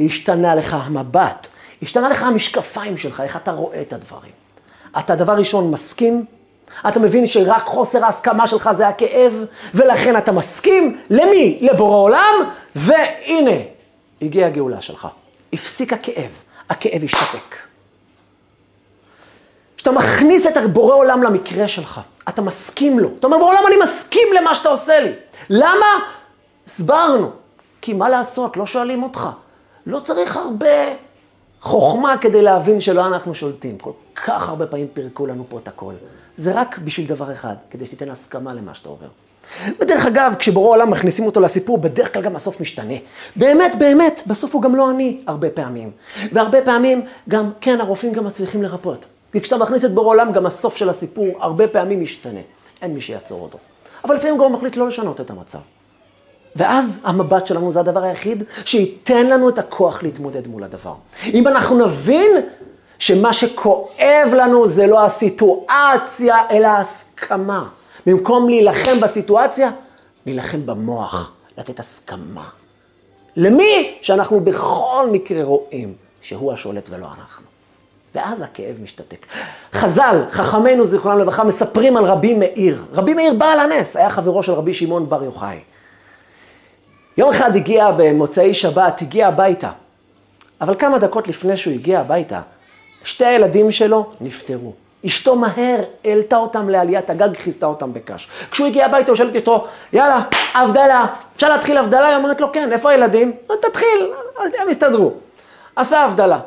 השתנה 0.00 0.54
לך 0.54 0.76
המבט, 0.80 1.46
השתנה 1.82 2.08
לך 2.08 2.22
המשקפיים 2.22 2.96
שלך, 2.98 3.20
איך 3.20 3.36
אתה 3.36 3.52
רואה 3.52 3.80
את 3.80 3.92
הדברים. 3.92 4.32
אתה 4.98 5.14
דבר 5.14 5.32
ראשון 5.32 5.70
מסכים, 5.70 6.24
אתה 6.88 7.00
מבין 7.00 7.26
שרק 7.26 7.66
חוסר 7.66 8.04
ההסכמה 8.04 8.46
שלך 8.46 8.70
זה 8.72 8.88
הכאב, 8.88 9.44
ולכן 9.74 10.16
אתה 10.16 10.32
מסכים, 10.32 10.98
למי? 11.10 11.58
לבורא 11.60 11.96
עולם, 11.96 12.34
והנה, 12.76 13.73
הגיעה 14.22 14.48
הגאולה 14.48 14.80
שלך. 14.80 15.08
הפסיק 15.52 15.92
הכאב, 15.92 16.30
הכאב 16.68 17.04
השתתק. 17.04 17.56
כשאתה 19.76 19.92
מכניס 19.92 20.46
את 20.46 20.72
בורא 20.72 20.94
עולם 20.94 21.22
למקרה 21.22 21.68
שלך, 21.68 22.00
אתה 22.28 22.42
מסכים 22.42 22.98
לו. 22.98 23.08
אתה 23.18 23.26
אומר, 23.26 23.38
בורא 23.38 23.50
עולם, 23.50 23.66
אני 23.66 23.76
מסכים 23.82 24.28
למה 24.36 24.54
שאתה 24.54 24.68
עושה 24.68 25.00
לי. 25.00 25.12
למה? 25.50 25.86
הסברנו. 26.66 27.30
כי 27.80 27.92
מה 27.92 28.08
לעשות, 28.08 28.56
לא 28.56 28.66
שואלים 28.66 29.02
אותך. 29.02 29.28
לא 29.86 30.00
צריך 30.00 30.36
הרבה 30.36 30.68
חוכמה 31.60 32.18
כדי 32.18 32.42
להבין 32.42 32.80
שלא 32.80 33.06
אנחנו 33.06 33.34
שולטים. 33.34 33.78
כל 33.78 33.90
כך 34.14 34.48
הרבה 34.48 34.66
פעמים 34.66 34.86
פירקו 34.92 35.26
לנו 35.26 35.44
פה 35.48 35.58
את 35.58 35.68
הכל. 35.68 35.94
זה 36.36 36.52
רק 36.54 36.78
בשביל 36.78 37.06
דבר 37.06 37.32
אחד, 37.32 37.54
כדי 37.70 37.86
שתיתן 37.86 38.10
הסכמה 38.10 38.54
למה 38.54 38.74
שאתה 38.74 38.88
עובר. 38.88 39.08
ודרך 39.80 40.06
אגב, 40.06 40.34
כשבורא 40.38 40.68
עולם 40.68 40.90
מכניסים 40.90 41.26
אותו 41.26 41.40
לסיפור, 41.40 41.78
בדרך 41.78 42.12
כלל 42.12 42.22
גם 42.22 42.36
הסוף 42.36 42.60
משתנה. 42.60 42.94
באמת, 43.36 43.76
באמת, 43.76 44.22
בסוף 44.26 44.54
הוא 44.54 44.62
גם 44.62 44.74
לא 44.74 44.90
אני, 44.90 45.20
הרבה 45.26 45.50
פעמים. 45.50 45.90
והרבה 46.32 46.62
פעמים 46.62 47.02
גם, 47.28 47.50
כן, 47.60 47.80
הרופאים 47.80 48.12
גם 48.12 48.24
מצליחים 48.24 48.62
לרפות. 48.62 49.06
כי 49.32 49.40
כשאתה 49.40 49.56
מכניס 49.56 49.84
את 49.84 49.94
בורא 49.94 50.08
עולם, 50.08 50.32
גם 50.32 50.46
הסוף 50.46 50.76
של 50.76 50.88
הסיפור 50.88 51.26
הרבה 51.40 51.68
פעמים 51.68 52.02
משתנה. 52.02 52.40
אין 52.82 52.94
מי 52.94 53.00
שיעצור 53.00 53.40
אותו. 53.40 53.58
אבל 54.04 54.14
לפעמים 54.14 54.36
גם 54.38 54.44
הוא 54.44 54.50
מחליט 54.50 54.76
לא 54.76 54.88
לשנות 54.88 55.20
את 55.20 55.30
המצב. 55.30 55.58
ואז 56.56 57.00
המבט 57.04 57.46
שלנו 57.46 57.72
זה 57.72 57.80
הדבר 57.80 58.02
היחיד 58.02 58.44
שייתן 58.64 59.26
לנו 59.26 59.48
את 59.48 59.58
הכוח 59.58 60.02
להתמודד 60.02 60.48
מול 60.48 60.64
הדבר. 60.64 60.94
אם 61.34 61.48
אנחנו 61.48 61.86
נבין 61.86 62.30
שמה 62.98 63.32
שכואב 63.32 64.34
לנו 64.36 64.68
זה 64.68 64.86
לא 64.86 65.04
הסיטואציה, 65.04 66.36
אלא 66.50 66.66
ההסכמה. 66.66 67.68
במקום 68.06 68.48
להילחם 68.48 69.00
בסיטואציה, 69.02 69.70
להילחם 70.26 70.66
במוח, 70.66 71.32
לתת 71.58 71.80
הסכמה. 71.80 72.48
למי 73.36 73.98
שאנחנו 74.02 74.40
בכל 74.40 75.08
מקרה 75.12 75.44
רואים 75.44 75.94
שהוא 76.20 76.52
השולט 76.52 76.88
ולא 76.90 77.06
אנחנו. 77.06 77.46
ואז 78.14 78.42
הכאב 78.42 78.76
משתתק. 78.82 79.26
חז"ל, 79.72 80.22
חכמינו 80.30 80.84
זיכרונם 80.84 81.18
לברכה, 81.18 81.44
מספרים 81.44 81.96
על 81.96 82.04
רבי 82.04 82.34
מאיר. 82.34 82.84
רבי 82.92 83.14
מאיר 83.14 83.34
בעל 83.34 83.60
הנס, 83.60 83.96
היה 83.96 84.10
חברו 84.10 84.42
של 84.42 84.52
רבי 84.52 84.74
שמעון 84.74 85.08
בר 85.08 85.24
יוחאי. 85.24 85.58
יום 87.18 87.30
אחד 87.30 87.56
הגיע 87.56 87.90
במוצאי 87.96 88.54
שבת, 88.54 89.02
הגיע 89.02 89.28
הביתה. 89.28 89.70
אבל 90.60 90.74
כמה 90.78 90.98
דקות 90.98 91.28
לפני 91.28 91.56
שהוא 91.56 91.74
הגיע 91.74 92.00
הביתה, 92.00 92.40
שתי 93.04 93.24
הילדים 93.24 93.70
שלו 93.70 94.12
נפטרו. 94.20 94.72
אשתו 95.06 95.36
מהר 95.36 95.80
העלתה 96.04 96.36
אותם 96.36 96.68
לעליית 96.68 97.10
הגג, 97.10 97.36
כיסתה 97.36 97.66
אותם 97.66 97.92
בקש. 97.92 98.28
כשהוא 98.50 98.66
הגיע 98.66 98.86
הביתה, 98.86 99.10
הוא 99.10 99.16
שואל 99.16 99.28
את 99.28 99.36
אשתו, 99.36 99.66
יאללה, 99.92 100.22
הבדלה, 100.54 101.06
אפשר 101.36 101.48
להתחיל 101.48 101.78
הבדלה? 101.78 102.08
היא 102.08 102.16
אומרת 102.16 102.40
לו, 102.40 102.52
כן, 102.52 102.72
איפה 102.72 102.90
הילדים? 102.90 103.32
תתחיל, 103.60 104.12
הם 104.58 104.70
יסתדרו. 104.70 105.12
עשה 105.76 106.00
הבדלה. 106.00 106.40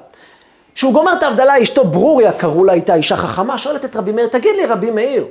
כשהוא 0.75 0.93
גומר 0.93 1.13
את 1.13 1.23
ההבדלה, 1.23 1.61
אשתו 1.61 1.83
ברוריה, 1.83 2.31
קראו 2.31 2.63
לה, 2.63 2.73
הייתה 2.73 2.95
אישה 2.95 3.15
חכמה, 3.15 3.57
שואלת 3.57 3.85
את 3.85 3.95
רבי 3.95 4.11
מאיר, 4.11 4.27
תגיד 4.27 4.55
לי, 4.55 4.65
רבי 4.65 4.91
מאיר, 4.91 5.25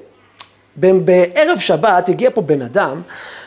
בערב 0.76 1.58
שבת 1.58 2.08
הגיע 2.08 2.30
פה 2.34 2.42
בן 2.42 2.62
אדם, 2.62 3.02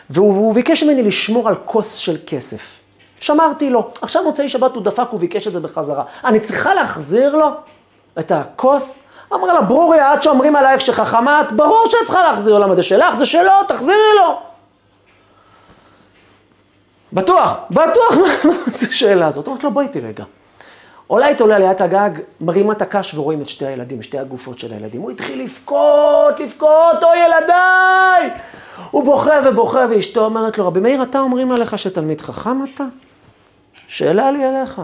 והוא 0.10 0.54
ביקש 0.54 0.84
ממני 0.84 1.04
לשמור 1.04 1.48
על 1.48 1.56
כוס 1.66 1.96
של 1.96 2.18
כסף. 2.28 2.80
שמרתי 3.20 3.70
לו. 3.70 3.90
עכשיו 4.02 4.24
מוצאי 4.24 4.50
שבת 4.50 4.76
הוא 4.76 4.84
דפק, 4.84 5.06
הוא 5.10 5.20
ביקש 5.20 5.48
את 5.48 5.54
זה 5.54 5.60
בחזרה. 5.60 6.04
אני 6.26 6.40
צריכה 6.40 6.74
להחזיר 6.74 7.36
לו 7.36 7.48
את 8.20 8.32
הכוס? 8.32 9.00
אמר 9.34 9.54
לה, 9.54 9.62
ברוריה, 9.62 10.12
עד 10.12 10.24
שאומרים 10.24 10.56
עלייך 10.56 10.82
שחכמה, 10.82 11.42
את 11.42 11.52
ברור 11.52 11.86
שאת 11.90 12.06
צריכה 12.06 12.24
להחזיר 12.24 12.54
לו. 12.54 12.60
למה 12.60 12.76
זה 12.76 12.84
שלך? 12.84 13.16
זה 13.16 13.26
שלו, 13.26 13.52
תחזירי 13.68 14.14
לו. 14.18 14.40
בטוח, 17.14 17.56
בטוח, 17.72 18.16
מה 18.44 18.54
זה 18.66 18.88
השאלה 18.88 19.28
הזאת? 19.28 19.48
אומרת 19.48 19.64
לו, 19.64 19.72
בואי 19.72 19.86
איתי 19.86 20.00
רגע. 20.00 20.24
עולה 21.08 21.28
איתו 21.28 21.48
לעליית 21.48 21.82
הגג, 21.82 22.10
מרימה 22.42 22.74
את 22.74 22.82
הקש 22.82 23.14
ורואים 23.14 23.42
את 23.42 23.50
שתי 23.50 23.66
הילדים, 23.66 24.02
שתי 24.02 24.20
הגופות 24.20 24.60
של 24.60 24.74
הילדים. 24.74 25.02
הוא 25.02 25.12
התחיל 25.12 25.42
לבכות, 25.42 26.40
לבכות, 26.40 27.04
אוי 27.04 27.18
ילדיי! 27.18 28.30
הוא 28.92 29.04
בוכה 29.04 29.40
ובוכה, 29.46 29.86
ואשתו 29.90 30.26
אומרת 30.26 30.58
לו, 30.58 30.68
רבי 30.68 30.80
מאיר, 30.80 31.04
אתה 31.04 31.20
אומרים 31.20 31.52
עליך 31.52 31.78
שתלמיד 31.80 32.22
חכם 32.22 32.64
אתה? 32.64 32.84
שאלה 33.88 34.32
לי 34.32 34.50
אליך. 34.50 34.82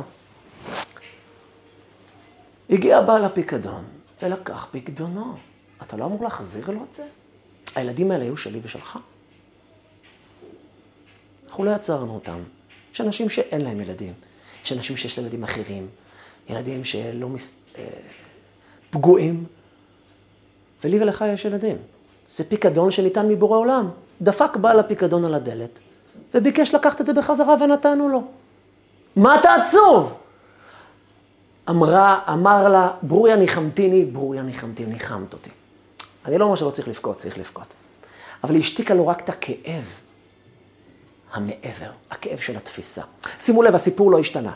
הגיע 2.69 3.01
בעל 3.01 3.25
הפיקדון 3.25 3.83
ולקח 4.21 4.67
פיקדונו. 4.71 5.33
אתה 5.81 5.97
לא 5.97 6.05
אמור 6.05 6.23
להחזיר 6.23 6.69
לו 6.69 6.85
את 6.89 6.93
זה? 6.93 7.05
הילדים 7.75 8.11
האלה 8.11 8.23
היו 8.23 8.37
שלי 8.37 8.59
ושלך. 8.63 8.99
אנחנו 11.47 11.63
לא 11.63 11.71
יצרנו 11.71 12.13
אותם. 12.15 12.39
יש 12.93 13.01
אנשים 13.01 13.29
שאין 13.29 13.61
להם 13.61 13.81
ילדים. 13.81 14.13
יש 14.63 14.71
אנשים 14.71 14.97
שיש 14.97 15.17
להם 15.17 15.25
ילדים 15.25 15.43
אחרים. 15.43 15.87
ילדים 16.49 16.83
שלא 16.83 17.29
מס... 17.29 17.55
אה, 17.77 17.83
פגועים. 18.89 19.45
ולי 20.83 21.01
ולך 21.01 21.25
יש 21.27 21.45
ילדים. 21.45 21.77
זה 22.27 22.43
פיקדון 22.43 22.91
שניתן 22.91 23.29
מבורא 23.29 23.57
עולם. 23.57 23.89
דפק 24.21 24.57
בעל 24.57 24.79
הפיקדון 24.79 25.25
על 25.25 25.33
הדלת, 25.33 25.79
וביקש 26.33 26.73
לקחת 26.73 27.01
את 27.01 27.05
זה 27.05 27.13
בחזרה 27.13 27.55
ונתנו 27.63 28.09
לו. 28.09 28.23
מה 29.15 29.39
אתה 29.39 29.55
עצוב? 29.55 30.13
אמרה, 31.69 32.19
אמר 32.29 32.69
לה, 32.69 32.89
ברוריה 33.01 33.35
ניחמתיני, 33.35 34.05
ברוריה 34.05 34.41
ניחמתיני, 34.41 34.93
ניחמת 34.93 35.33
אותי. 35.33 35.49
אני 36.25 36.37
לא 36.37 36.45
אומר 36.45 36.55
שלא 36.55 36.69
צריך 36.69 36.87
לבכות, 36.87 37.17
צריך 37.17 37.37
לבכות. 37.37 37.73
אבל 38.43 38.53
היא 38.53 38.61
השתיקה 38.61 38.93
לו 38.93 39.07
רק 39.07 39.21
את 39.21 39.29
הכאב 39.29 39.83
המעבר, 41.33 41.89
הכאב 42.11 42.37
של 42.37 42.57
התפיסה. 42.57 43.01
שימו 43.39 43.63
לב, 43.63 43.75
הסיפור 43.75 44.11
לא 44.11 44.19
השתנה. 44.19 44.51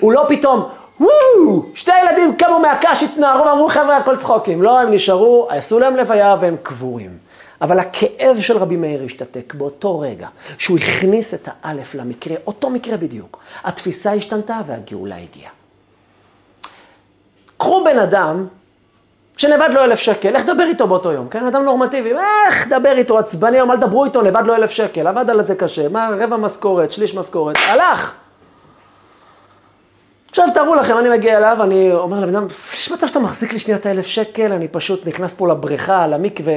הוא 0.00 0.12
לא 0.12 0.26
פתאום, 0.28 0.68
וואו, 1.00 1.66
שתי 1.74 1.92
ילדים 2.02 2.36
קמו 2.36 2.58
מהקש, 2.58 3.02
התנערו 3.02 3.44
ואמרו, 3.44 3.68
חבר'ה, 3.68 3.96
הכל 3.96 4.16
צחוקים. 4.16 4.62
לא, 4.62 4.80
הם 4.80 4.90
נשארו, 4.90 5.46
עשו 5.50 5.78
להם 5.78 5.96
לוויה 5.96 6.36
והם 6.40 6.56
קבורים. 6.62 7.18
אבל 7.60 7.78
הכאב 7.78 8.40
של 8.40 8.58
רבי 8.58 8.76
מאיר 8.76 9.02
השתתק 9.02 9.54
באותו 9.54 10.00
רגע, 10.00 10.28
שהוא 10.58 10.78
הכניס 10.78 11.34
את 11.34 11.48
האלף 11.62 11.94
למקרה, 11.94 12.36
אותו 12.46 12.70
מקרה 12.70 12.96
בדיוק. 12.96 13.38
התפיסה 13.64 14.12
השתנתה 14.12 14.60
והגאולה 14.66 15.16
הגיעה. 15.16 15.50
קחו 17.62 17.84
בן 17.84 17.98
אדם 17.98 18.46
שנבד 19.36 19.68
לו 19.72 19.84
אלף 19.84 19.98
שקל, 19.98 20.36
איך 20.36 20.46
דבר 20.46 20.62
איתו 20.62 20.86
באותו 20.86 21.12
יום, 21.12 21.28
כן? 21.28 21.46
אדם 21.46 21.64
נורמטיבי, 21.64 22.12
איך 22.46 22.68
דבר 22.68 22.92
איתו, 22.98 23.18
עצבני, 23.18 23.60
אל 23.60 23.76
דברו 23.76 24.04
איתו, 24.04 24.22
נבד 24.22 24.42
לו 24.46 24.54
אלף 24.54 24.70
שקל, 24.70 25.06
עבד 25.06 25.30
על 25.30 25.44
זה 25.44 25.54
קשה, 25.54 25.88
מה, 25.88 26.08
רבע 26.20 26.36
משכורת, 26.36 26.92
שליש 26.92 27.14
משכורת, 27.14 27.56
הלך. 27.68 28.14
עכשיו 30.28 30.48
תארו 30.54 30.74
לכם, 30.74 30.98
אני 30.98 31.08
מגיע 31.10 31.36
אליו, 31.36 31.58
אני 31.62 31.92
אומר 31.92 32.20
לבן 32.20 32.36
אדם, 32.36 32.46
יש 32.74 32.90
מצב 32.92 33.06
שאתה 33.06 33.18
מחזיק 33.18 33.52
לי 33.52 33.58
שנייה 33.58 33.78
את 33.78 33.86
האלף 33.86 34.06
שקל, 34.06 34.52
אני 34.52 34.68
פשוט 34.68 35.06
נכנס 35.06 35.32
פה 35.32 35.48
לבריכה, 35.48 36.06
למקווה, 36.06 36.54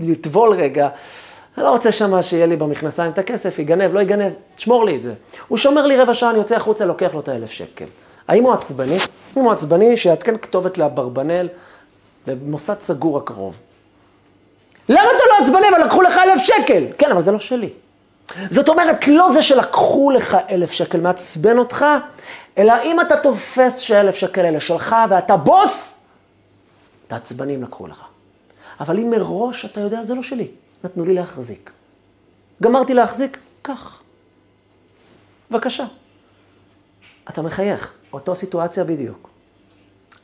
לטבול 0.00 0.52
רגע. 0.52 0.88
אני 1.56 1.64
לא 1.64 1.70
רוצה 1.70 1.92
שמה 1.92 2.22
שיהיה 2.22 2.46
לי 2.46 2.56
במכנסיים 2.56 3.12
את 3.12 3.18
הכסף, 3.18 3.58
יגנב, 3.58 3.94
לא 3.94 4.00
יגנב, 4.00 4.32
תשמור 4.56 4.84
לי 4.84 4.96
את 4.96 5.02
זה. 5.02 5.14
הוא 5.48 5.58
שומר 5.58 5.86
לי 5.86 5.96
רבע 5.96 6.14
שעה, 6.14 6.30
אני 6.30 6.38
יוצא 6.38 6.56
החוצה, 6.56 6.84
לוקח 6.84 7.14
לו 7.14 7.20
את 7.20 7.28
האלף 7.28 7.50
שקל. 7.50 7.86
האם 8.28 8.44
הוא 8.44 8.52
עצבני? 8.52 8.96
אם 9.36 9.42
הוא 9.42 9.52
עצבני, 9.52 9.96
שיעדכן 9.96 10.38
כתובת 10.38 10.78
לאברבנל, 10.78 11.48
למוסד 12.26 12.80
סגור 12.80 13.18
הקרוב. 13.18 13.56
למה 14.88 15.08
אתה 15.16 15.24
לא 15.30 15.42
עצבני 15.42 15.68
אבל 15.68 15.84
לקחו 15.84 16.02
לך 16.02 16.16
אלף 16.16 16.42
שקל? 16.42 16.84
כן, 16.98 17.10
אבל 17.10 17.22
זה 17.22 17.32
לא 17.32 17.38
שלי. 17.38 17.70
זאת 18.50 18.68
אומרת, 18.68 19.08
לא 19.08 19.32
זה 19.32 19.42
שלקחו 19.42 20.10
לך 20.10 20.36
אלף 20.50 20.72
שקל 20.72 21.00
מעצבן 21.00 21.58
אותך, 21.58 21.86
אלא 22.58 22.74
אם 22.84 23.00
אתה 23.00 23.16
תופס 23.16 23.78
שאלף 23.78 24.14
שקל 24.14 24.40
אלה 24.40 24.60
שלך 24.60 24.96
ואתה 25.10 25.36
בוס, 25.36 25.98
את 27.06 27.12
העצבנים 27.12 27.62
לקחו 27.62 27.86
לך. 27.86 28.02
אבל 28.80 28.98
אם 28.98 29.10
מראש 29.10 29.64
אתה 29.64 29.80
יודע, 29.80 30.04
זה 30.04 30.14
לא 30.14 30.22
שלי, 30.22 30.48
נתנו 30.84 31.04
לי 31.04 31.14
להחזיק. 31.14 31.70
גמרתי 32.62 32.94
להחזיק, 32.94 33.38
קח. 33.62 34.00
בבקשה. 35.50 35.84
אתה 37.28 37.42
מחייך, 37.42 37.92
אותו 38.12 38.34
סיטואציה 38.34 38.84
בדיוק. 38.84 39.30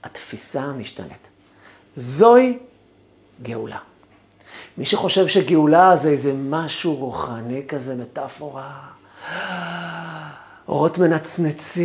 התפיסה 0.05 0.73
משתנית. 0.73 1.31
זוהי 1.94 2.59
גאולה. 3.42 3.79
מי 4.79 4.87
שחושב 4.87 5.27
שגאולה 5.27 5.97
זה 5.97 6.09
איזה 6.09 6.33
משהו 6.37 6.94
רוחני 6.94 7.62
כזה, 7.68 7.94
מטאפורה, 7.94 8.81
אורות 10.68 10.99
מנצנצים, 10.99 11.85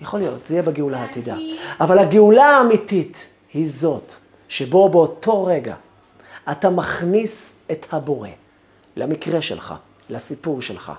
יכול 0.00 0.20
להיות, 0.20 0.46
זה 0.46 0.54
יהיה 0.54 0.62
בגאולה 0.62 1.00
העתידה. 1.00 1.36
אבל 1.80 1.98
הגאולה 1.98 2.44
האמיתית 2.44 3.26
היא 3.52 3.70
זאת, 3.70 4.12
שבו 4.48 4.88
באותו 4.88 5.44
רגע 5.44 5.74
אתה 6.50 6.70
מכניס 6.70 7.52
את 7.70 7.86
הבורא 7.92 8.28
למקרה 8.96 9.42
שלך, 9.42 9.74
לסיפור 10.10 10.62
שלך. 10.62 10.92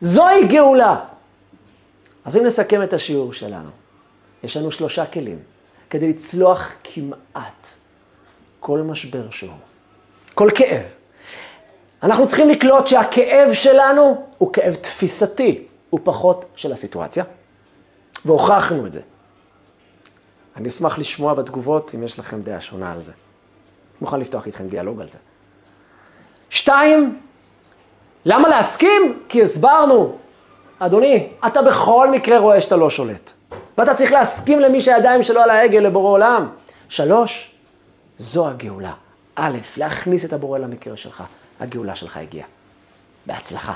זוהי 0.00 0.46
גאולה. 0.46 1.00
אז 2.24 2.36
אם 2.36 2.44
נסכם 2.44 2.82
את 2.82 2.92
השיעור 2.92 3.32
שלנו, 3.32 3.70
יש 4.42 4.56
לנו 4.56 4.70
שלושה 4.70 5.06
כלים 5.06 5.38
כדי 5.90 6.08
לצלוח 6.08 6.72
כמעט 6.84 7.68
כל 8.60 8.80
משבר 8.80 9.30
שהוא, 9.30 9.50
כל 10.34 10.48
כאב. 10.54 10.82
אנחנו 12.02 12.28
צריכים 12.28 12.48
לקלוט 12.48 12.86
שהכאב 12.86 13.52
שלנו 13.52 14.26
הוא 14.38 14.52
כאב 14.52 14.74
תפיסתי, 14.74 15.66
הוא 15.90 16.00
פחות 16.04 16.44
של 16.56 16.72
הסיטואציה, 16.72 17.24
והוכחנו 18.24 18.86
את 18.86 18.92
זה. 18.92 19.00
אני 20.56 20.68
אשמח 20.68 20.98
לשמוע 20.98 21.34
בתגובות 21.34 21.94
אם 21.94 22.02
יש 22.02 22.18
לכם 22.18 22.42
דעה 22.42 22.60
שונה 22.60 22.92
על 22.92 23.02
זה. 23.02 23.12
אני 23.12 23.98
מוכן 24.00 24.20
לפתוח 24.20 24.46
איתכם 24.46 24.68
דיאלוג 24.68 25.00
על 25.00 25.08
זה. 25.08 25.18
שתיים, 26.50 27.20
למה 28.24 28.48
להסכים? 28.48 29.22
כי 29.28 29.42
הסברנו. 29.42 30.18
אדוני, 30.78 31.28
אתה 31.46 31.62
בכל 31.62 32.10
מקרה 32.10 32.38
רואה 32.38 32.60
שאתה 32.60 32.76
לא 32.76 32.90
שולט. 32.90 33.32
ואתה 33.78 33.94
צריך 33.94 34.12
להסכים 34.12 34.60
למי 34.60 34.80
שהידיים 34.80 35.22
שלו 35.22 35.40
על 35.40 35.50
ההגה 35.50 35.80
לבורא 35.80 36.10
עולם. 36.10 36.48
שלוש, 36.88 37.50
זו 38.18 38.48
הגאולה. 38.48 38.92
א', 39.34 39.58
להכניס 39.76 40.24
את 40.24 40.32
הבורא 40.32 40.58
למקרה 40.58 40.96
שלך. 40.96 41.22
הגאולה 41.60 41.94
שלך 41.94 42.16
הגיעה. 42.16 42.46
בהצלחה. 43.26 43.74